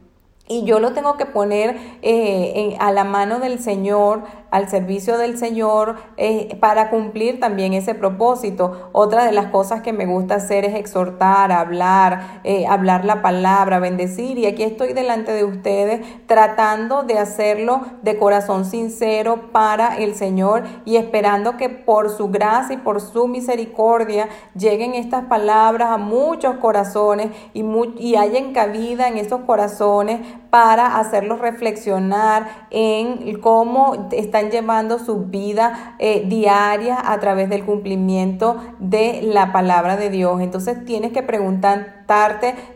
Y 0.47 0.65
yo 0.65 0.79
lo 0.79 0.91
tengo 0.91 1.15
que 1.15 1.25
poner 1.25 1.77
eh, 2.01 2.75
a 2.79 2.91
la 2.91 3.05
mano 3.05 3.39
del 3.39 3.59
Señor, 3.59 4.23
al 4.51 4.69
servicio 4.69 5.17
del 5.17 5.37
Señor 5.37 5.95
eh, 6.17 6.57
para 6.59 6.89
cumplir 6.89 7.39
también 7.39 7.73
ese 7.73 7.95
propósito. 7.95 8.89
Otra 8.91 9.25
de 9.25 9.31
las 9.31 9.47
cosas 9.47 9.81
que 9.81 9.93
me 9.93 10.05
gusta 10.05 10.35
hacer 10.35 10.65
es 10.65 10.75
exhortar, 10.75 11.51
hablar, 11.51 12.41
eh, 12.43 12.67
hablar 12.67 13.05
la 13.05 13.21
palabra, 13.21 13.79
bendecir. 13.79 14.37
Y 14.37 14.45
aquí 14.45 14.63
estoy 14.63 14.93
delante 14.93 15.31
de 15.31 15.45
ustedes 15.45 16.01
tratando 16.27 17.03
de 17.03 17.17
hacerlo 17.17 17.81
de 18.01 18.17
corazón 18.17 18.65
sincero 18.65 19.51
para 19.53 19.97
el 19.97 20.15
Señor 20.15 20.63
y 20.83 20.97
esperando 20.97 21.55
que 21.55 21.69
por 21.69 22.09
su 22.09 22.29
gracia 22.29 22.75
y 22.75 22.77
por 22.77 22.99
su 22.99 23.29
misericordia 23.29 24.27
lleguen 24.53 24.95
estas 24.95 25.25
palabras 25.25 25.89
a 25.91 25.97
muchos 25.97 26.57
corazones 26.57 27.29
y, 27.53 27.63
y 27.97 28.15
hayan 28.17 28.51
cabida 28.51 29.07
en 29.07 29.17
esos 29.17 29.41
corazones 29.41 30.19
para 30.51 30.99
hacerlos 30.99 31.39
reflexionar 31.39 32.67
en 32.69 33.39
cómo 33.39 34.09
están 34.11 34.51
llevando 34.51 34.99
su 34.99 35.25
vida 35.25 35.95
eh, 35.97 36.25
diaria 36.27 36.97
a 37.03 37.19
través 37.19 37.49
del 37.49 37.65
cumplimiento 37.65 38.57
de 38.77 39.21
la 39.23 39.53
palabra 39.53 39.97
de 39.97 40.09
Dios. 40.09 40.41
Entonces 40.41 40.85
tienes 40.85 41.13
que 41.13 41.23
preguntar 41.23 42.00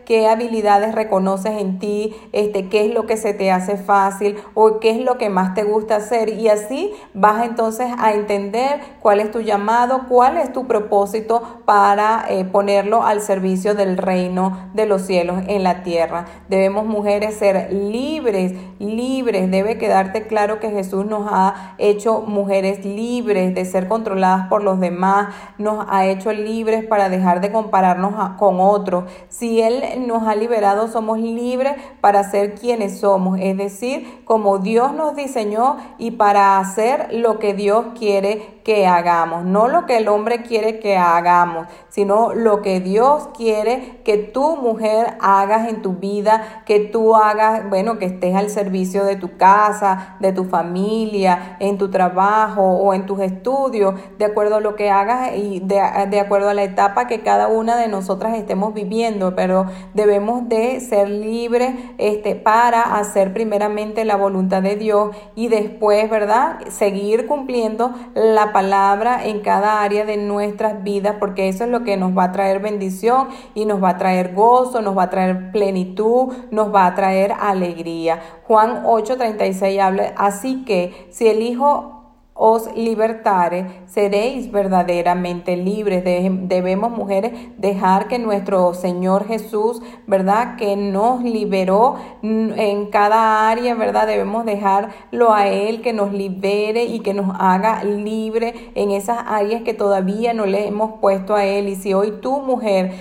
qué 0.04 0.28
habilidades 0.28 0.94
reconoces 0.94 1.60
en 1.60 1.78
ti, 1.78 2.14
este, 2.32 2.68
qué 2.68 2.86
es 2.86 2.94
lo 2.94 3.06
que 3.06 3.16
se 3.16 3.34
te 3.34 3.50
hace 3.50 3.76
fácil 3.76 4.36
o 4.54 4.80
qué 4.80 4.90
es 4.90 4.98
lo 4.98 5.18
que 5.18 5.28
más 5.28 5.54
te 5.54 5.64
gusta 5.64 5.96
hacer. 5.96 6.30
Y 6.30 6.48
así 6.48 6.92
vas 7.12 7.44
entonces 7.44 7.88
a 7.98 8.12
entender 8.12 8.80
cuál 9.00 9.20
es 9.20 9.30
tu 9.30 9.40
llamado, 9.40 10.02
cuál 10.08 10.38
es 10.38 10.52
tu 10.52 10.66
propósito 10.66 11.42
para 11.64 12.24
eh, 12.28 12.44
ponerlo 12.44 13.02
al 13.02 13.20
servicio 13.20 13.74
del 13.74 13.98
reino 13.98 14.70
de 14.74 14.86
los 14.86 15.02
cielos 15.02 15.42
en 15.48 15.62
la 15.62 15.82
tierra. 15.82 16.26
Debemos 16.48 16.86
mujeres 16.86 17.34
ser 17.34 17.72
libres, 17.72 18.54
libres. 18.78 19.50
Debe 19.50 19.76
quedarte 19.76 20.26
claro 20.26 20.60
que 20.60 20.70
Jesús 20.70 21.04
nos 21.04 21.28
ha 21.30 21.74
hecho 21.78 22.20
mujeres 22.20 22.84
libres 22.84 23.54
de 23.54 23.64
ser 23.64 23.88
controladas 23.88 24.48
por 24.48 24.62
los 24.62 24.80
demás, 24.80 25.34
nos 25.58 25.84
ha 25.88 26.06
hecho 26.06 26.32
libres 26.32 26.84
para 26.86 27.08
dejar 27.08 27.40
de 27.40 27.52
compararnos 27.52 28.14
con 28.38 28.60
otros. 28.60 29.04
Si 29.28 29.60
Él 29.60 30.06
nos 30.06 30.26
ha 30.26 30.34
liberado, 30.34 30.88
somos 30.88 31.18
libres 31.18 31.74
para 32.00 32.28
ser 32.30 32.54
quienes 32.54 33.00
somos, 33.00 33.38
es 33.40 33.56
decir, 33.56 34.22
como 34.24 34.58
Dios 34.58 34.92
nos 34.92 35.16
diseñó 35.16 35.76
y 35.98 36.12
para 36.12 36.58
hacer 36.58 37.08
lo 37.12 37.38
que 37.38 37.54
Dios 37.54 37.86
quiere 37.98 38.60
que 38.64 38.86
hagamos, 38.86 39.44
no 39.44 39.68
lo 39.68 39.86
que 39.86 39.98
el 39.98 40.08
hombre 40.08 40.42
quiere 40.42 40.78
que 40.78 40.96
hagamos, 40.96 41.66
sino 41.96 42.34
lo 42.34 42.60
que 42.60 42.80
Dios 42.80 43.30
quiere 43.34 44.02
que 44.04 44.18
tu 44.18 44.58
mujer 44.58 45.16
hagas 45.18 45.66
en 45.66 45.80
tu 45.80 45.94
vida, 45.94 46.62
que 46.66 46.78
tú 46.78 47.16
hagas, 47.16 47.66
bueno, 47.70 47.98
que 47.98 48.04
estés 48.04 48.34
al 48.34 48.50
servicio 48.50 49.02
de 49.02 49.16
tu 49.16 49.38
casa, 49.38 50.18
de 50.20 50.34
tu 50.34 50.44
familia, 50.44 51.56
en 51.58 51.78
tu 51.78 51.90
trabajo 51.90 52.60
o 52.60 52.92
en 52.92 53.06
tus 53.06 53.20
estudios, 53.20 53.94
de 54.18 54.26
acuerdo 54.26 54.56
a 54.56 54.60
lo 54.60 54.76
que 54.76 54.90
hagas 54.90 55.38
y 55.38 55.60
de, 55.60 55.80
de 56.10 56.20
acuerdo 56.20 56.50
a 56.50 56.54
la 56.54 56.64
etapa 56.64 57.06
que 57.06 57.22
cada 57.22 57.48
una 57.48 57.76
de 57.78 57.88
nosotras 57.88 58.36
estemos 58.36 58.74
viviendo, 58.74 59.34
pero 59.34 59.64
debemos 59.94 60.50
de 60.50 60.80
ser 60.80 61.08
libres 61.08 61.76
este, 61.96 62.34
para 62.34 62.82
hacer 62.82 63.32
primeramente 63.32 64.04
la 64.04 64.16
voluntad 64.16 64.62
de 64.62 64.76
Dios 64.76 65.16
y 65.34 65.48
después, 65.48 66.10
¿verdad? 66.10 66.58
Seguir 66.68 67.26
cumpliendo 67.26 67.94
la 68.14 68.52
palabra 68.52 69.24
en 69.24 69.40
cada 69.40 69.80
área 69.80 70.04
de 70.04 70.18
nuestras 70.18 70.82
vidas, 70.82 71.16
porque 71.18 71.48
eso 71.48 71.64
es 71.64 71.70
lo 71.70 71.85
que 71.86 71.96
nos 71.96 72.16
va 72.16 72.24
a 72.24 72.32
traer 72.32 72.60
bendición 72.60 73.28
y 73.54 73.64
nos 73.64 73.82
va 73.82 73.90
a 73.90 73.96
traer 73.96 74.34
gozo, 74.34 74.82
nos 74.82 74.94
va 74.94 75.04
a 75.04 75.10
traer 75.10 75.50
plenitud, 75.52 76.34
nos 76.50 76.74
va 76.74 76.84
a 76.84 76.94
traer 76.94 77.32
alegría. 77.32 78.20
Juan 78.46 78.82
8:36 78.84 79.80
habla, 79.80 80.12
así 80.18 80.64
que 80.66 81.08
si 81.10 81.28
el 81.28 81.40
Hijo 81.40 81.95
os 82.36 82.70
libertare, 82.76 83.84
seréis 83.86 84.52
verdaderamente 84.52 85.56
libres. 85.56 86.04
debemos, 86.04 86.90
mujeres, 86.90 87.32
dejar 87.56 88.08
que 88.08 88.18
nuestro 88.18 88.74
Señor 88.74 89.26
Jesús, 89.26 89.80
¿verdad? 90.06 90.56
Que 90.56 90.76
nos 90.76 91.22
liberó 91.22 91.96
en 92.22 92.90
cada 92.90 93.48
área, 93.48 93.74
¿verdad? 93.74 94.06
Debemos 94.06 94.44
dejarlo 94.44 95.32
a 95.32 95.48
Él, 95.48 95.80
que 95.80 95.94
nos 95.94 96.12
libere 96.12 96.84
y 96.84 97.00
que 97.00 97.14
nos 97.14 97.34
haga 97.38 97.82
libre 97.84 98.70
en 98.74 98.90
esas 98.90 99.18
áreas 99.26 99.62
que 99.62 99.72
todavía 99.72 100.34
no 100.34 100.44
le 100.44 100.66
hemos 100.66 101.00
puesto 101.00 101.34
a 101.34 101.44
Él. 101.44 101.68
Y 101.68 101.76
si 101.76 101.94
hoy 101.94 102.18
tú, 102.20 102.40
mujer, 102.40 102.92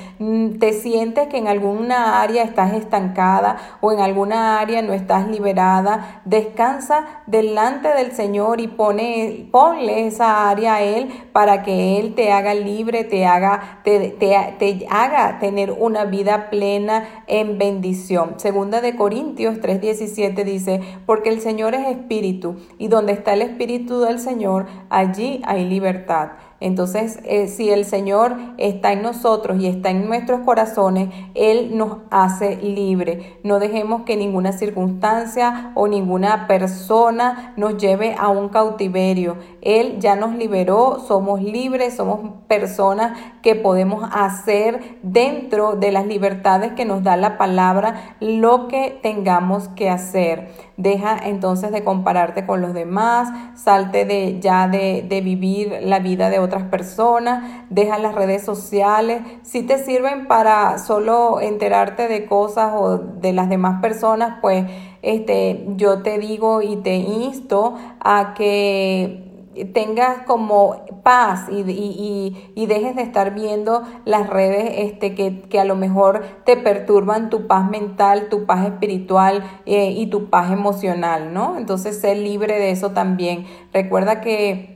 te 0.59 0.71
sientes 0.71 1.27
que 1.27 1.37
en 1.37 1.49
alguna 1.49 2.21
área 2.21 2.43
estás 2.43 2.73
estancada 2.73 3.57
o 3.81 3.91
en 3.91 3.99
alguna 3.99 4.59
área 4.59 4.81
no 4.81 4.93
estás 4.93 5.27
liberada, 5.27 6.21
descansa 6.23 7.23
delante 7.27 7.89
del 7.89 8.13
Señor 8.13 8.61
y 8.61 8.67
pone 8.67 9.24
ponle 9.51 10.07
esa 10.07 10.49
área 10.49 10.75
a 10.75 10.81
Él 10.81 11.09
para 11.31 11.63
que 11.63 11.99
Él 11.99 12.15
te 12.15 12.31
haga 12.31 12.53
libre, 12.53 13.03
te 13.03 13.25
haga, 13.25 13.81
te, 13.83 14.09
te, 14.09 14.85
haga 14.89 15.39
tener 15.39 15.71
una 15.71 16.05
vida 16.05 16.49
plena 16.49 17.23
en 17.27 17.57
bendición. 17.57 18.35
Segunda 18.37 18.81
de 18.81 18.95
Corintios 18.95 19.57
3:17 19.57 20.43
dice, 20.43 20.81
porque 21.05 21.29
el 21.29 21.41
Señor 21.41 21.73
es 21.75 21.87
espíritu 21.87 22.57
y 22.77 22.87
donde 22.87 23.13
está 23.13 23.33
el 23.33 23.41
espíritu 23.41 24.01
del 24.01 24.19
Señor, 24.19 24.67
allí 24.89 25.41
hay 25.45 25.65
libertad. 25.65 26.31
Entonces, 26.61 27.19
eh, 27.25 27.47
si 27.47 27.69
el 27.69 27.83
Señor 27.83 28.35
está 28.57 28.93
en 28.93 29.01
nosotros 29.01 29.59
y 29.59 29.67
está 29.67 29.89
en 29.89 30.07
nuestros 30.07 30.39
corazones, 30.41 31.09
Él 31.33 31.77
nos 31.77 31.97
hace 32.11 32.55
libre. 32.57 33.39
No 33.43 33.59
dejemos 33.59 34.03
que 34.03 34.15
ninguna 34.15 34.53
circunstancia 34.53 35.71
o 35.75 35.87
ninguna 35.87 36.47
persona 36.47 37.53
nos 37.57 37.77
lleve 37.77 38.15
a 38.17 38.29
un 38.29 38.49
cautiverio. 38.49 39.37
Él 39.61 39.97
ya 39.99 40.15
nos 40.15 40.33
liberó, 40.35 40.99
somos 41.05 41.41
libres, 41.41 41.95
somos 41.95 42.31
personas 42.47 43.19
que 43.41 43.55
podemos 43.55 44.09
hacer 44.13 44.97
dentro 45.03 45.75
de 45.75 45.91
las 45.91 46.07
libertades 46.07 46.71
que 46.71 46.85
nos 46.85 47.03
da 47.03 47.17
la 47.17 47.37
palabra 47.37 48.15
lo 48.21 48.67
que 48.69 48.97
tengamos 49.03 49.67
que 49.69 49.89
hacer. 49.89 50.49
Deja 50.77 51.17
entonces 51.17 51.71
de 51.71 51.83
compararte 51.83 52.45
con 52.45 52.61
los 52.61 52.73
demás, 52.73 53.29
salte 53.55 54.05
de 54.05 54.39
ya 54.39 54.67
de, 54.67 55.05
de 55.07 55.21
vivir 55.21 55.79
la 55.81 55.99
vida 55.99 56.29
de 56.29 56.39
otra 56.39 56.55
otras 56.55 56.69
personas, 56.69 57.43
deja 57.69 57.99
las 57.99 58.15
redes 58.15 58.43
sociales. 58.43 59.21
Si 59.43 59.63
te 59.63 59.77
sirven 59.77 60.27
para 60.27 60.77
solo 60.77 61.41
enterarte 61.41 62.07
de 62.07 62.25
cosas 62.25 62.71
o 62.75 62.97
de 62.97 63.33
las 63.33 63.49
demás 63.49 63.81
personas, 63.81 64.37
pues 64.41 64.65
este, 65.01 65.65
yo 65.75 66.01
te 66.01 66.17
digo 66.17 66.61
y 66.61 66.77
te 66.77 66.95
insto 66.95 67.75
a 67.99 68.33
que 68.35 69.34
tengas 69.73 70.23
como 70.25 70.85
paz 71.03 71.47
y, 71.49 71.61
y, 71.61 72.51
y, 72.55 72.65
dejes 72.65 72.95
de 72.95 73.01
estar 73.01 73.33
viendo 73.33 73.83
las 74.03 74.29
redes 74.29 74.73
este, 74.77 75.15
que, 75.15 75.41
que, 75.41 75.59
a 75.59 75.65
lo 75.65 75.75
mejor 75.75 76.23
te 76.45 76.57
perturban 76.57 77.29
tu 77.29 77.47
paz 77.47 77.69
mental, 77.69 78.27
tu 78.29 78.45
paz 78.45 78.65
espiritual 78.65 79.43
eh, 79.65 79.91
y 79.91 80.07
tu 80.07 80.29
paz 80.29 80.51
emocional, 80.51 81.33
¿no? 81.33 81.57
Entonces, 81.57 82.01
sé 82.01 82.15
libre 82.15 82.59
de 82.59 82.71
eso 82.71 82.91
también. 82.91 83.45
Recuerda 83.71 84.21
que 84.21 84.75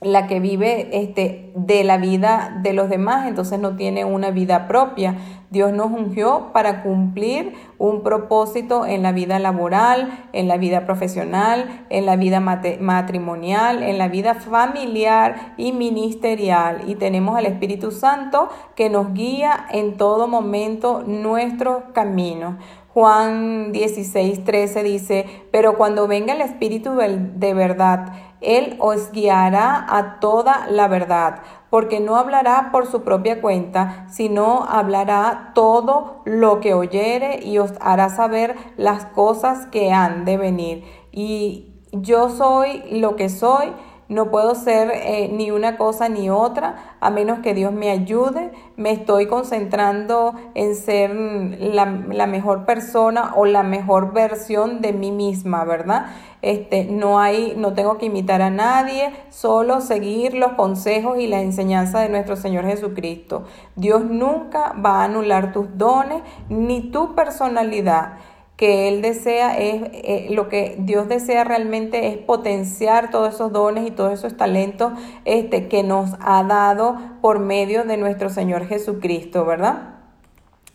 la 0.00 0.26
que 0.26 0.40
vive 0.40 0.88
este, 0.92 1.52
de 1.54 1.84
la 1.84 1.98
vida 1.98 2.58
de 2.62 2.72
los 2.72 2.88
demás, 2.88 3.28
entonces 3.28 3.58
no 3.58 3.76
tiene 3.76 4.04
una 4.04 4.30
vida 4.30 4.66
propia. 4.66 5.16
Dios 5.50 5.72
nos 5.72 5.90
ungió 5.90 6.50
para 6.52 6.82
cumplir 6.82 7.54
un 7.76 8.02
propósito 8.02 8.86
en 8.86 9.02
la 9.02 9.10
vida 9.10 9.40
laboral, 9.40 10.28
en 10.32 10.46
la 10.46 10.56
vida 10.58 10.86
profesional, 10.86 11.84
en 11.90 12.06
la 12.06 12.14
vida 12.14 12.38
matrimonial, 12.38 13.82
en 13.82 13.98
la 13.98 14.06
vida 14.06 14.34
familiar 14.34 15.54
y 15.56 15.72
ministerial. 15.72 16.82
Y 16.86 16.94
tenemos 16.94 17.36
al 17.36 17.46
Espíritu 17.46 17.90
Santo 17.90 18.48
que 18.76 18.90
nos 18.90 19.12
guía 19.12 19.66
en 19.70 19.96
todo 19.96 20.28
momento 20.28 21.02
nuestros 21.04 21.82
caminos. 21.94 22.54
Juan 22.92 23.70
16, 23.70 24.44
13 24.44 24.82
dice, 24.82 25.26
pero 25.52 25.76
cuando 25.76 26.08
venga 26.08 26.32
el 26.32 26.40
Espíritu 26.40 26.90
de 26.94 27.54
verdad, 27.54 28.12
Él 28.40 28.76
os 28.80 29.12
guiará 29.12 29.86
a 29.88 30.18
toda 30.18 30.66
la 30.68 30.88
verdad, 30.88 31.40
porque 31.70 32.00
no 32.00 32.16
hablará 32.16 32.70
por 32.72 32.86
su 32.86 33.02
propia 33.02 33.40
cuenta, 33.40 34.06
sino 34.10 34.64
hablará 34.68 35.52
todo 35.54 36.22
lo 36.24 36.60
que 36.60 36.74
oyere 36.74 37.40
y 37.42 37.58
os 37.58 37.72
hará 37.80 38.10
saber 38.10 38.56
las 38.76 39.06
cosas 39.06 39.66
que 39.66 39.92
han 39.92 40.24
de 40.24 40.36
venir. 40.36 40.84
Y 41.12 41.72
yo 41.92 42.28
soy 42.28 42.82
lo 42.90 43.16
que 43.16 43.28
soy 43.28 43.72
no 44.10 44.28
puedo 44.32 44.56
ser 44.56 44.90
eh, 44.92 45.30
ni 45.32 45.52
una 45.52 45.76
cosa 45.76 46.08
ni 46.08 46.30
otra, 46.30 46.96
a 46.98 47.10
menos 47.10 47.38
que 47.38 47.54
Dios 47.54 47.72
me 47.72 47.90
ayude. 47.90 48.50
Me 48.76 48.90
estoy 48.90 49.26
concentrando 49.26 50.34
en 50.54 50.74
ser 50.74 51.14
la, 51.14 51.84
la 52.10 52.26
mejor 52.26 52.66
persona 52.66 53.34
o 53.36 53.44
la 53.44 53.62
mejor 53.62 54.12
versión 54.12 54.80
de 54.80 54.92
mí 54.92 55.12
misma, 55.12 55.64
¿verdad? 55.64 56.06
Este, 56.42 56.84
no 56.84 57.18
hay, 57.18 57.54
no 57.56 57.74
tengo 57.74 57.98
que 57.98 58.06
imitar 58.06 58.42
a 58.42 58.50
nadie, 58.50 59.12
solo 59.28 59.80
seguir 59.80 60.34
los 60.34 60.52
consejos 60.52 61.18
y 61.18 61.26
la 61.26 61.40
enseñanza 61.40 62.00
de 62.00 62.08
nuestro 62.08 62.36
Señor 62.36 62.66
Jesucristo. 62.66 63.44
Dios 63.76 64.04
nunca 64.04 64.72
va 64.74 65.00
a 65.00 65.04
anular 65.04 65.52
tus 65.52 65.76
dones 65.76 66.22
ni 66.48 66.90
tu 66.90 67.14
personalidad 67.14 68.14
que 68.60 68.88
Él 68.88 69.00
desea 69.00 69.56
es, 69.56 69.84
eh, 69.94 70.26
lo 70.32 70.50
que 70.50 70.76
Dios 70.80 71.08
desea 71.08 71.44
realmente 71.44 72.08
es 72.08 72.18
potenciar 72.18 73.10
todos 73.10 73.32
esos 73.32 73.52
dones 73.52 73.88
y 73.88 73.90
todos 73.90 74.12
esos 74.12 74.36
talentos 74.36 74.92
este, 75.24 75.66
que 75.66 75.82
nos 75.82 76.10
ha 76.20 76.44
dado 76.44 76.98
por 77.22 77.38
medio 77.38 77.84
de 77.84 77.96
nuestro 77.96 78.28
Señor 78.28 78.66
Jesucristo, 78.66 79.46
¿verdad? 79.46 79.94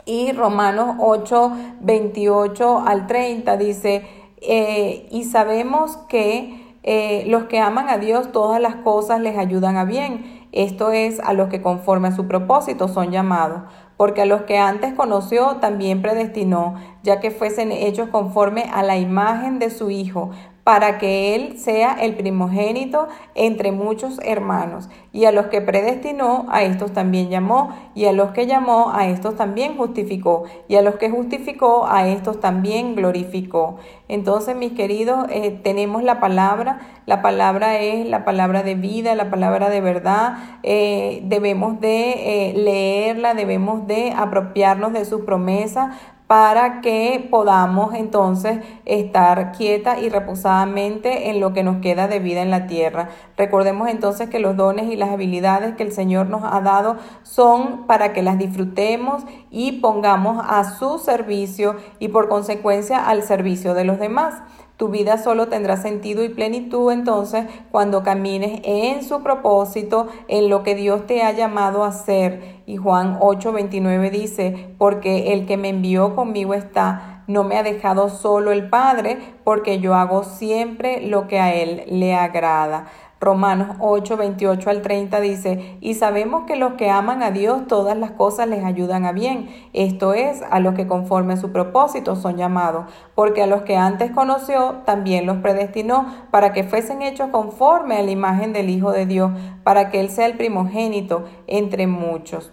Y 0.03 0.31
Romanos 0.31 0.95
8, 0.99 1.51
28 1.81 2.79
al 2.79 3.05
30 3.05 3.55
dice, 3.57 4.01
eh, 4.47 5.07
y 5.11 5.23
sabemos 5.25 5.97
que 6.09 6.77
eh, 6.83 7.23
los 7.27 7.45
que 7.45 7.59
aman 7.59 7.89
a 7.89 7.97
Dios, 7.97 8.31
todas 8.31 8.61
las 8.61 8.75
cosas 8.75 9.19
les 9.19 9.37
ayudan 9.37 9.77
a 9.77 9.85
bien. 9.85 10.47
Esto 10.51 10.91
es 10.91 11.19
a 11.19 11.33
los 11.33 11.49
que 11.49 11.61
conforme 11.61 12.09
a 12.09 12.15
su 12.15 12.27
propósito 12.27 12.87
son 12.87 13.11
llamados 13.11 13.61
porque 13.97 14.21
a 14.21 14.25
los 14.25 14.41
que 14.41 14.57
antes 14.57 14.93
conoció 14.93 15.57
también 15.57 16.01
predestinó, 16.01 16.75
ya 17.03 17.19
que 17.19 17.31
fuesen 17.31 17.71
hechos 17.71 18.09
conforme 18.09 18.63
a 18.63 18.83
la 18.83 18.97
imagen 18.97 19.59
de 19.59 19.69
su 19.69 19.89
Hijo, 19.89 20.31
para 20.65 20.97
que 20.97 21.35
Él 21.35 21.59
sea 21.59 21.93
el 21.93 22.15
primogénito 22.15 23.07
entre 23.35 23.71
muchos 23.71 24.19
hermanos. 24.23 24.89
Y 25.13 25.25
a 25.25 25.31
los 25.31 25.45
que 25.45 25.61
predestinó, 25.61 26.47
a 26.49 26.63
estos 26.63 26.91
también 26.91 27.29
llamó, 27.29 27.69
y 27.93 28.05
a 28.05 28.13
los 28.13 28.31
que 28.31 28.47
llamó, 28.47 28.91
a 28.91 29.07
estos 29.07 29.35
también 29.35 29.77
justificó, 29.77 30.45
y 30.67 30.75
a 30.77 30.81
los 30.81 30.95
que 30.95 31.11
justificó, 31.11 31.85
a 31.85 32.07
estos 32.07 32.39
también 32.39 32.95
glorificó. 32.95 33.77
Entonces, 34.07 34.55
mis 34.55 34.71
queridos, 34.71 35.27
eh, 35.29 35.51
tenemos 35.51 36.01
la 36.01 36.19
palabra, 36.19 36.79
la 37.05 37.21
palabra 37.21 37.79
es 37.79 38.07
la 38.07 38.25
palabra 38.25 38.63
de 38.63 38.73
vida, 38.73 39.13
la 39.13 39.29
palabra 39.29 39.69
de 39.69 39.81
verdad, 39.81 40.59
eh, 40.63 41.21
debemos 41.25 41.79
de 41.79 42.49
eh, 42.49 42.53
leerla, 42.55 43.35
debemos 43.35 43.85
de 43.85 44.13
apropiarnos 44.17 44.93
de 44.93 45.05
sus 45.05 45.21
promesas 45.21 45.95
para 46.27 46.81
que 46.81 47.27
podamos 47.29 47.93
entonces 47.93 48.59
estar 48.85 49.51
quieta 49.51 49.99
y 49.99 50.09
reposadamente 50.09 51.29
en 51.29 51.39
lo 51.39 51.53
que 51.53 51.63
nos 51.63 51.77
queda 51.81 52.07
de 52.07 52.19
vida 52.19 52.41
en 52.41 52.49
la 52.49 52.65
tierra. 52.65 53.09
Recordemos 53.37 53.89
entonces 53.89 54.29
que 54.29 54.39
los 54.39 54.57
dones 54.57 54.91
y 54.91 54.95
las 54.95 55.09
habilidades 55.09 55.75
que 55.75 55.83
el 55.83 55.91
Señor 55.91 56.27
nos 56.27 56.43
ha 56.43 56.61
dado 56.61 56.97
son 57.23 57.85
para 57.85 58.13
que 58.13 58.23
las 58.23 58.37
disfrutemos 58.39 59.23
y 59.51 59.73
pongamos 59.73 60.43
a 60.47 60.63
su 60.63 60.97
servicio 60.97 61.75
y 61.99 62.07
por 62.07 62.27
consecuencia 62.27 63.07
al 63.07 63.21
servicio 63.21 63.73
de 63.75 63.85
los 63.85 63.99
demás. 63.99 64.41
Tu 64.77 64.89
vida 64.89 65.17
solo 65.17 65.47
tendrá 65.47 65.77
sentido 65.77 66.23
y 66.23 66.29
plenitud 66.29 66.91
entonces 66.91 67.45
cuando 67.71 68.03
camines 68.03 68.59
en 68.63 69.03
su 69.03 69.23
propósito, 69.23 70.07
en 70.27 70.49
lo 70.49 70.63
que 70.63 70.75
Dios 70.75 71.07
te 71.07 71.23
ha 71.23 71.31
llamado 71.31 71.85
a 71.85 71.89
hacer. 71.89 72.61
Y 72.65 72.75
Juan 72.75 73.17
8:29 73.19 74.11
dice, 74.11 74.75
porque 74.77 75.31
el 75.33 75.45
que 75.45 75.55
me 75.55 75.69
envió 75.69 76.13
conmigo 76.15 76.53
está, 76.53 77.14
no 77.27 77.43
me 77.43 77.57
ha 77.57 77.63
dejado 77.63 78.09
solo 78.09 78.51
el 78.51 78.69
Padre, 78.69 79.19
porque 79.43 79.79
yo 79.79 79.95
hago 79.95 80.23
siempre 80.23 81.07
lo 81.07 81.27
que 81.27 81.39
a 81.39 81.53
Él 81.53 81.83
le 81.87 82.15
agrada. 82.15 82.87
Romanos 83.21 83.77
8, 83.79 84.17
28 84.17 84.69
al 84.69 84.81
30 84.81 85.19
dice, 85.21 85.77
y 85.81 85.93
sabemos 85.95 86.43
que 86.45 86.57
los 86.57 86.73
que 86.73 86.89
aman 86.89 87.23
a 87.23 87.31
Dios 87.31 87.65
todas 87.65 87.97
las 87.97 88.11
cosas 88.11 88.47
les 88.47 88.63
ayudan 88.63 89.05
a 89.05 89.13
bien, 89.13 89.49
esto 89.73 90.13
es, 90.13 90.43
a 90.51 90.59
los 90.59 90.75
que 90.75 90.85
conforme 90.85 91.33
a 91.33 91.37
su 91.37 91.51
propósito 91.51 92.15
son 92.15 92.37
llamados, 92.37 92.85
porque 93.15 93.41
a 93.41 93.47
los 93.47 93.61
que 93.61 93.77
antes 93.77 94.11
conoció 94.11 94.81
también 94.85 95.25
los 95.25 95.37
predestinó 95.37 96.05
para 96.29 96.51
que 96.51 96.65
fuesen 96.65 97.01
hechos 97.01 97.29
conforme 97.31 97.97
a 97.97 98.03
la 98.03 98.11
imagen 98.11 98.51
del 98.53 98.69
Hijo 98.69 98.91
de 98.91 99.05
Dios, 99.05 99.31
para 99.63 99.89
que 99.89 100.01
Él 100.01 100.09
sea 100.09 100.27
el 100.27 100.37
primogénito 100.37 101.23
entre 101.47 101.87
muchos. 101.87 102.51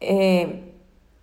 Eh, 0.00 0.65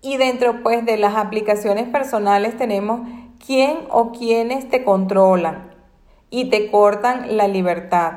y 0.04 0.18
dentro 0.18 0.62
pues 0.62 0.86
de 0.86 0.98
las 0.98 1.16
aplicaciones 1.16 1.88
personales 1.88 2.56
tenemos 2.58 3.08
quién 3.44 3.80
o 3.90 4.12
quiénes 4.12 4.70
te 4.70 4.84
controlan 4.84 5.72
y 6.30 6.50
te 6.50 6.70
cortan 6.70 7.38
la 7.38 7.48
libertad. 7.48 8.14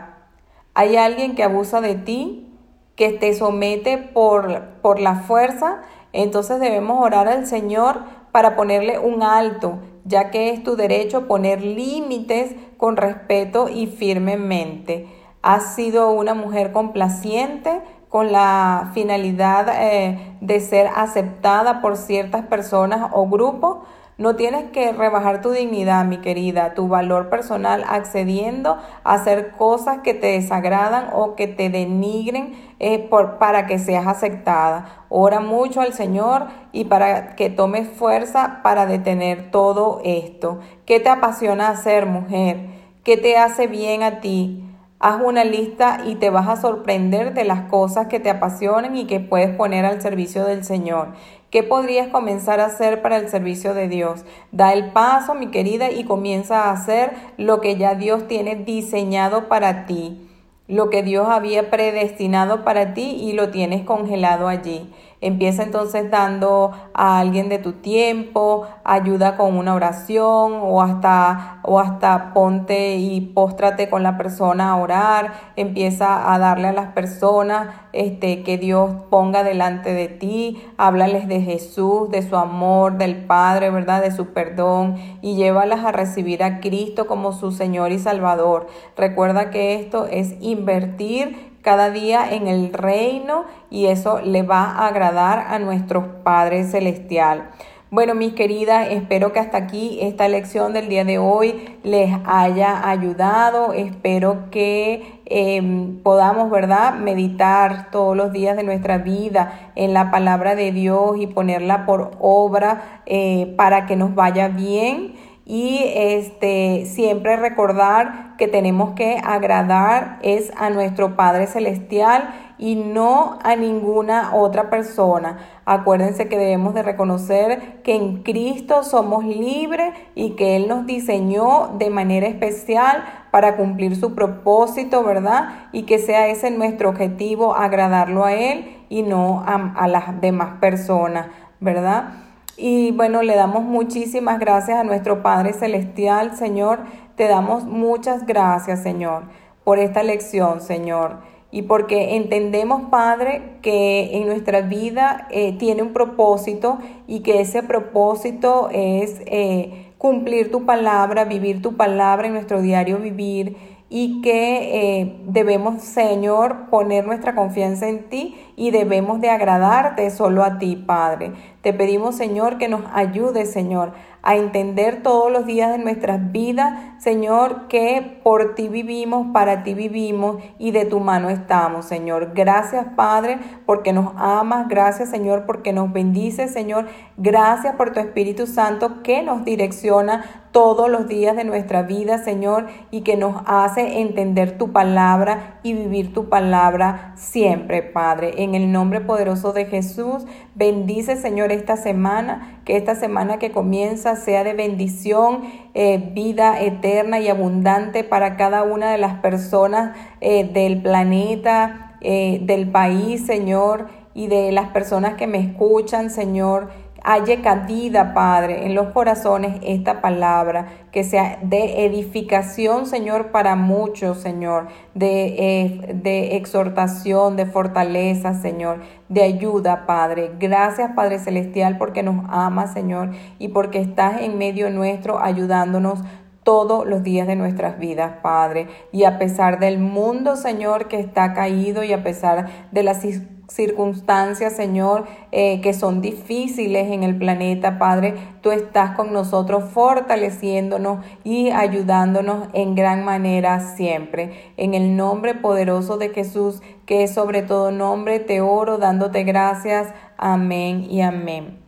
Hay 0.74 0.96
alguien 0.96 1.34
que 1.36 1.44
abusa 1.44 1.80
de 1.80 1.94
ti, 1.94 2.52
que 2.96 3.12
te 3.12 3.32
somete 3.34 3.98
por, 3.98 4.64
por 4.82 4.98
la 5.00 5.14
fuerza, 5.14 5.82
entonces 6.12 6.58
debemos 6.60 7.00
orar 7.00 7.28
al 7.28 7.46
Señor 7.46 8.00
para 8.32 8.56
ponerle 8.56 8.98
un 8.98 9.22
alto, 9.22 9.78
ya 10.04 10.30
que 10.30 10.50
es 10.50 10.62
tu 10.62 10.76
derecho 10.76 11.28
poner 11.28 11.62
límites 11.62 12.56
con 12.76 12.96
respeto 12.96 13.68
y 13.68 13.86
firmemente. 13.86 15.06
Has 15.42 15.76
sido 15.76 16.10
una 16.10 16.34
mujer 16.34 16.72
complaciente 16.72 17.80
con 18.16 18.32
la 18.32 18.92
finalidad 18.94 19.68
eh, 19.78 20.38
de 20.40 20.60
ser 20.60 20.88
aceptada 20.96 21.82
por 21.82 21.98
ciertas 21.98 22.46
personas 22.46 23.10
o 23.12 23.28
grupos, 23.28 23.80
no 24.16 24.36
tienes 24.36 24.70
que 24.70 24.90
rebajar 24.92 25.42
tu 25.42 25.50
dignidad, 25.50 26.06
mi 26.06 26.22
querida, 26.22 26.72
tu 26.72 26.88
valor 26.88 27.28
personal 27.28 27.84
accediendo 27.86 28.78
a 29.04 29.12
hacer 29.12 29.50
cosas 29.50 29.98
que 29.98 30.14
te 30.14 30.28
desagradan 30.28 31.10
o 31.12 31.34
que 31.34 31.46
te 31.46 31.68
denigren 31.68 32.54
eh, 32.78 33.00
por, 33.00 33.36
para 33.36 33.66
que 33.66 33.78
seas 33.78 34.06
aceptada. 34.06 35.04
Ora 35.10 35.40
mucho 35.40 35.82
al 35.82 35.92
Señor 35.92 36.46
y 36.72 36.86
para 36.86 37.36
que 37.36 37.50
tomes 37.50 37.86
fuerza 37.86 38.60
para 38.62 38.86
detener 38.86 39.50
todo 39.50 40.00
esto. 40.04 40.60
¿Qué 40.86 41.00
te 41.00 41.10
apasiona 41.10 41.68
hacer, 41.68 42.06
mujer? 42.06 42.70
¿Qué 43.04 43.18
te 43.18 43.36
hace 43.36 43.66
bien 43.66 44.02
a 44.02 44.20
ti? 44.20 44.65
Haz 44.98 45.20
una 45.22 45.44
lista 45.44 46.00
y 46.06 46.14
te 46.14 46.30
vas 46.30 46.48
a 46.48 46.56
sorprender 46.56 47.34
de 47.34 47.44
las 47.44 47.68
cosas 47.68 48.06
que 48.06 48.18
te 48.18 48.30
apasionan 48.30 48.96
y 48.96 49.06
que 49.06 49.20
puedes 49.20 49.54
poner 49.54 49.84
al 49.84 50.00
servicio 50.00 50.46
del 50.46 50.64
Señor. 50.64 51.08
¿Qué 51.50 51.62
podrías 51.62 52.08
comenzar 52.08 52.60
a 52.60 52.66
hacer 52.66 53.02
para 53.02 53.18
el 53.18 53.28
servicio 53.28 53.74
de 53.74 53.88
Dios? 53.88 54.24
Da 54.52 54.72
el 54.72 54.92
paso, 54.92 55.34
mi 55.34 55.48
querida, 55.48 55.90
y 55.90 56.04
comienza 56.04 56.64
a 56.64 56.70
hacer 56.70 57.12
lo 57.36 57.60
que 57.60 57.76
ya 57.76 57.94
Dios 57.94 58.26
tiene 58.26 58.56
diseñado 58.56 59.48
para 59.48 59.84
ti, 59.84 60.26
lo 60.66 60.88
que 60.88 61.02
Dios 61.02 61.28
había 61.28 61.70
predestinado 61.70 62.64
para 62.64 62.94
ti 62.94 63.18
y 63.20 63.34
lo 63.34 63.50
tienes 63.50 63.84
congelado 63.84 64.48
allí. 64.48 64.90
Empieza 65.26 65.64
entonces 65.64 66.08
dando 66.08 66.70
a 66.94 67.18
alguien 67.18 67.48
de 67.48 67.58
tu 67.58 67.72
tiempo, 67.72 68.64
ayuda 68.84 69.36
con 69.36 69.56
una 69.56 69.74
oración 69.74 70.52
o 70.62 70.82
hasta, 70.82 71.58
o 71.64 71.80
hasta 71.80 72.32
ponte 72.32 72.94
y 72.94 73.20
póstrate 73.20 73.90
con 73.90 74.04
la 74.04 74.16
persona 74.18 74.70
a 74.70 74.76
orar. 74.76 75.32
Empieza 75.56 76.32
a 76.32 76.38
darle 76.38 76.68
a 76.68 76.72
las 76.72 76.92
personas 76.92 77.74
este, 77.92 78.44
que 78.44 78.56
Dios 78.56 78.88
ponga 79.10 79.42
delante 79.42 79.92
de 79.94 80.06
ti. 80.06 80.62
Háblales 80.76 81.26
de 81.26 81.40
Jesús, 81.40 82.08
de 82.10 82.22
su 82.22 82.36
amor, 82.36 82.96
del 82.96 83.24
Padre, 83.24 83.70
¿verdad? 83.70 84.02
De 84.02 84.12
su 84.12 84.26
perdón 84.26 84.94
y 85.22 85.34
llévalas 85.34 85.84
a 85.84 85.90
recibir 85.90 86.44
a 86.44 86.60
Cristo 86.60 87.08
como 87.08 87.32
su 87.32 87.50
Señor 87.50 87.90
y 87.90 87.98
Salvador. 87.98 88.68
Recuerda 88.96 89.50
que 89.50 89.74
esto 89.74 90.06
es 90.06 90.36
invertir 90.40 91.55
cada 91.66 91.90
día 91.90 92.30
en 92.30 92.46
el 92.46 92.72
reino 92.72 93.44
y 93.70 93.86
eso 93.86 94.20
le 94.20 94.44
va 94.44 94.66
a 94.66 94.86
agradar 94.86 95.46
a 95.48 95.58
nuestro 95.58 96.22
Padre 96.22 96.62
Celestial. 96.62 97.50
Bueno, 97.90 98.14
mis 98.14 98.34
queridas, 98.34 98.86
espero 98.92 99.32
que 99.32 99.40
hasta 99.40 99.58
aquí 99.58 99.98
esta 100.00 100.28
lección 100.28 100.72
del 100.72 100.88
día 100.88 101.04
de 101.04 101.18
hoy 101.18 101.76
les 101.82 102.12
haya 102.24 102.88
ayudado. 102.88 103.72
Espero 103.72 104.48
que 104.52 105.20
em, 105.24 106.00
podamos, 106.04 106.52
¿verdad?, 106.52 106.94
meditar 106.94 107.90
todos 107.90 108.16
los 108.16 108.30
días 108.32 108.56
de 108.56 108.62
nuestra 108.62 108.98
vida 108.98 109.72
en 109.74 109.92
la 109.92 110.12
palabra 110.12 110.54
de 110.54 110.70
Dios 110.70 111.16
y 111.18 111.26
ponerla 111.26 111.84
por 111.84 112.12
obra 112.20 113.00
eh, 113.06 113.52
para 113.56 113.86
que 113.86 113.96
nos 113.96 114.14
vaya 114.14 114.46
bien 114.46 115.14
y 115.48 115.80
este 115.94 116.86
siempre 116.86 117.36
recordar 117.36 118.34
que 118.36 118.48
tenemos 118.48 118.94
que 118.94 119.20
agradar 119.24 120.18
es 120.22 120.52
a 120.56 120.70
nuestro 120.70 121.14
Padre 121.14 121.46
celestial 121.46 122.34
y 122.58 122.74
no 122.74 123.38
a 123.44 123.54
ninguna 123.54 124.34
otra 124.34 124.70
persona. 124.70 125.38
Acuérdense 125.64 126.28
que 126.28 126.36
debemos 126.36 126.74
de 126.74 126.82
reconocer 126.82 127.80
que 127.84 127.94
en 127.94 128.24
Cristo 128.24 128.82
somos 128.82 129.24
libres 129.24 129.94
y 130.16 130.30
que 130.30 130.56
Él 130.56 130.66
nos 130.66 130.84
diseñó 130.84 131.76
de 131.78 131.90
manera 131.90 132.26
especial 132.26 133.04
para 133.30 133.56
cumplir 133.56 133.94
su 133.94 134.16
propósito, 134.16 135.04
¿verdad? 135.04 135.68
Y 135.70 135.84
que 135.84 136.00
sea 136.00 136.26
ese 136.26 136.50
nuestro 136.50 136.88
objetivo, 136.88 137.54
agradarlo 137.54 138.24
a 138.24 138.34
Él 138.34 138.84
y 138.88 139.02
no 139.02 139.44
a, 139.46 139.74
a 139.76 139.86
las 139.86 140.20
demás 140.20 140.58
personas, 140.60 141.28
¿verdad? 141.60 142.25
Y 142.56 142.90
bueno, 142.92 143.22
le 143.22 143.36
damos 143.36 143.64
muchísimas 143.64 144.38
gracias 144.38 144.78
a 144.78 144.84
nuestro 144.84 145.22
Padre 145.22 145.52
Celestial, 145.52 146.36
Señor. 146.36 146.78
Te 147.14 147.28
damos 147.28 147.64
muchas 147.64 148.26
gracias, 148.26 148.82
Señor, 148.82 149.24
por 149.62 149.78
esta 149.78 150.02
lección, 150.02 150.62
Señor. 150.62 151.18
Y 151.50 151.62
porque 151.62 152.16
entendemos, 152.16 152.90
Padre, 152.90 153.58
que 153.62 154.16
en 154.16 154.26
nuestra 154.26 154.62
vida 154.62 155.28
eh, 155.30 155.56
tiene 155.58 155.82
un 155.82 155.92
propósito 155.92 156.78
y 157.06 157.20
que 157.20 157.40
ese 157.40 157.62
propósito 157.62 158.68
es 158.72 159.20
eh, 159.26 159.92
cumplir 159.98 160.50
tu 160.50 160.64
palabra, 160.64 161.24
vivir 161.24 161.62
tu 161.62 161.76
palabra 161.76 162.26
en 162.26 162.34
nuestro 162.34 162.62
diario 162.62 162.98
vivir 162.98 163.56
y 163.88 164.20
que 164.20 165.00
eh, 165.00 165.20
debemos, 165.26 165.82
Señor, 165.82 166.68
poner 166.70 167.06
nuestra 167.06 167.36
confianza 167.36 167.88
en 167.88 168.08
ti 168.08 168.36
y 168.56 168.72
debemos 168.72 169.20
de 169.20 169.30
agradarte 169.30 170.10
solo 170.10 170.42
a 170.42 170.58
ti, 170.58 170.74
Padre. 170.74 171.32
Te 171.62 171.72
pedimos, 171.72 172.16
Señor, 172.16 172.58
que 172.58 172.68
nos 172.68 172.82
ayude, 172.92 173.44
Señor, 173.44 173.92
a 174.22 174.34
entender 174.34 175.02
todos 175.04 175.30
los 175.30 175.46
días 175.46 175.70
de 175.70 175.78
nuestras 175.78 176.32
vidas, 176.32 176.80
Señor, 176.98 177.68
que 177.68 178.20
por 178.24 178.56
ti 178.56 178.66
vivimos, 178.66 179.28
para 179.32 179.62
ti 179.62 179.74
vivimos 179.74 180.42
y 180.58 180.72
de 180.72 180.84
tu 180.84 180.98
mano 180.98 181.30
estamos, 181.30 181.86
Señor. 181.86 182.32
Gracias, 182.34 182.86
Padre, 182.96 183.38
porque 183.66 183.92
nos 183.92 184.12
amas. 184.16 184.66
Gracias, 184.68 185.10
Señor, 185.10 185.44
porque 185.46 185.72
nos 185.72 185.92
bendices, 185.92 186.52
Señor. 186.52 186.86
Gracias 187.16 187.76
por 187.76 187.92
tu 187.92 188.00
Espíritu 188.00 188.48
Santo 188.48 189.02
que 189.04 189.22
nos 189.22 189.44
direcciona 189.44 190.45
todos 190.56 190.88
los 190.88 191.06
días 191.06 191.36
de 191.36 191.44
nuestra 191.44 191.82
vida, 191.82 192.16
Señor, 192.16 192.68
y 192.90 193.02
que 193.02 193.18
nos 193.18 193.42
hace 193.44 194.00
entender 194.00 194.56
tu 194.56 194.72
palabra 194.72 195.60
y 195.62 195.74
vivir 195.74 196.14
tu 196.14 196.30
palabra 196.30 197.12
siempre, 197.14 197.82
Padre. 197.82 198.42
En 198.42 198.54
el 198.54 198.72
nombre 198.72 199.02
poderoso 199.02 199.52
de 199.52 199.66
Jesús, 199.66 200.24
bendice, 200.54 201.16
Señor, 201.16 201.52
esta 201.52 201.76
semana, 201.76 202.62
que 202.64 202.78
esta 202.78 202.94
semana 202.94 203.38
que 203.38 203.50
comienza 203.50 204.16
sea 204.16 204.44
de 204.44 204.54
bendición, 204.54 205.42
eh, 205.74 205.98
vida 206.14 206.58
eterna 206.62 207.20
y 207.20 207.28
abundante 207.28 208.02
para 208.02 208.38
cada 208.38 208.62
una 208.62 208.90
de 208.90 208.96
las 208.96 209.18
personas 209.20 209.94
eh, 210.22 210.44
del 210.44 210.80
planeta, 210.80 211.98
eh, 212.00 212.40
del 212.44 212.70
país, 212.70 213.26
Señor, 213.26 213.88
y 214.14 214.28
de 214.28 214.52
las 214.52 214.70
personas 214.70 215.16
que 215.16 215.26
me 215.26 215.38
escuchan, 215.38 216.08
Señor 216.08 216.85
haya 217.06 217.40
cabida, 217.40 218.12
Padre, 218.14 218.66
en 218.66 218.74
los 218.74 218.88
corazones 218.88 219.60
esta 219.62 220.00
palabra, 220.00 220.66
que 220.90 221.04
sea 221.04 221.38
de 221.40 221.86
edificación, 221.86 222.86
Señor, 222.86 223.30
para 223.30 223.54
muchos, 223.54 224.18
Señor, 224.18 224.66
de, 224.94 225.26
eh, 225.38 225.94
de 225.94 226.36
exhortación, 226.36 227.36
de 227.36 227.46
fortaleza, 227.46 228.34
Señor, 228.34 228.80
de 229.08 229.22
ayuda, 229.22 229.86
Padre. 229.86 230.32
Gracias, 230.40 230.90
Padre 230.96 231.20
Celestial, 231.20 231.78
porque 231.78 232.02
nos 232.02 232.24
ama, 232.28 232.66
Señor, 232.66 233.12
y 233.38 233.48
porque 233.48 233.80
estás 233.80 234.20
en 234.22 234.36
medio 234.36 234.68
nuestro 234.70 235.22
ayudándonos 235.22 236.00
todos 236.42 236.86
los 236.86 237.04
días 237.04 237.28
de 237.28 237.36
nuestras 237.36 237.78
vidas, 237.78 238.14
Padre. 238.20 238.66
Y 238.90 239.04
a 239.04 239.18
pesar 239.18 239.60
del 239.60 239.78
mundo, 239.78 240.34
Señor, 240.34 240.88
que 240.88 240.98
está 240.98 241.34
caído 241.34 241.84
y 241.84 241.92
a 241.92 242.02
pesar 242.02 242.46
de 242.72 242.82
las 242.82 243.04
circunstancias, 243.48 244.54
Señor, 244.54 245.04
eh, 245.32 245.60
que 245.60 245.72
son 245.72 246.00
difíciles 246.00 246.90
en 246.90 247.02
el 247.02 247.16
planeta, 247.16 247.78
Padre, 247.78 248.14
tú 248.40 248.50
estás 248.50 248.96
con 248.96 249.12
nosotros 249.12 249.64
fortaleciéndonos 249.70 251.04
y 251.24 251.50
ayudándonos 251.50 252.48
en 252.52 252.74
gran 252.74 253.04
manera 253.04 253.60
siempre. 253.76 254.52
En 254.56 254.74
el 254.74 254.96
nombre 254.96 255.34
poderoso 255.34 255.98
de 255.98 256.10
Jesús, 256.10 256.62
que 256.86 257.04
es 257.04 257.14
sobre 257.14 257.42
todo 257.42 257.70
nombre, 257.70 258.20
te 258.20 258.40
oro 258.40 258.78
dándote 258.78 259.24
gracias. 259.24 259.92
Amén 260.16 260.86
y 260.90 261.00
amén. 261.02 261.65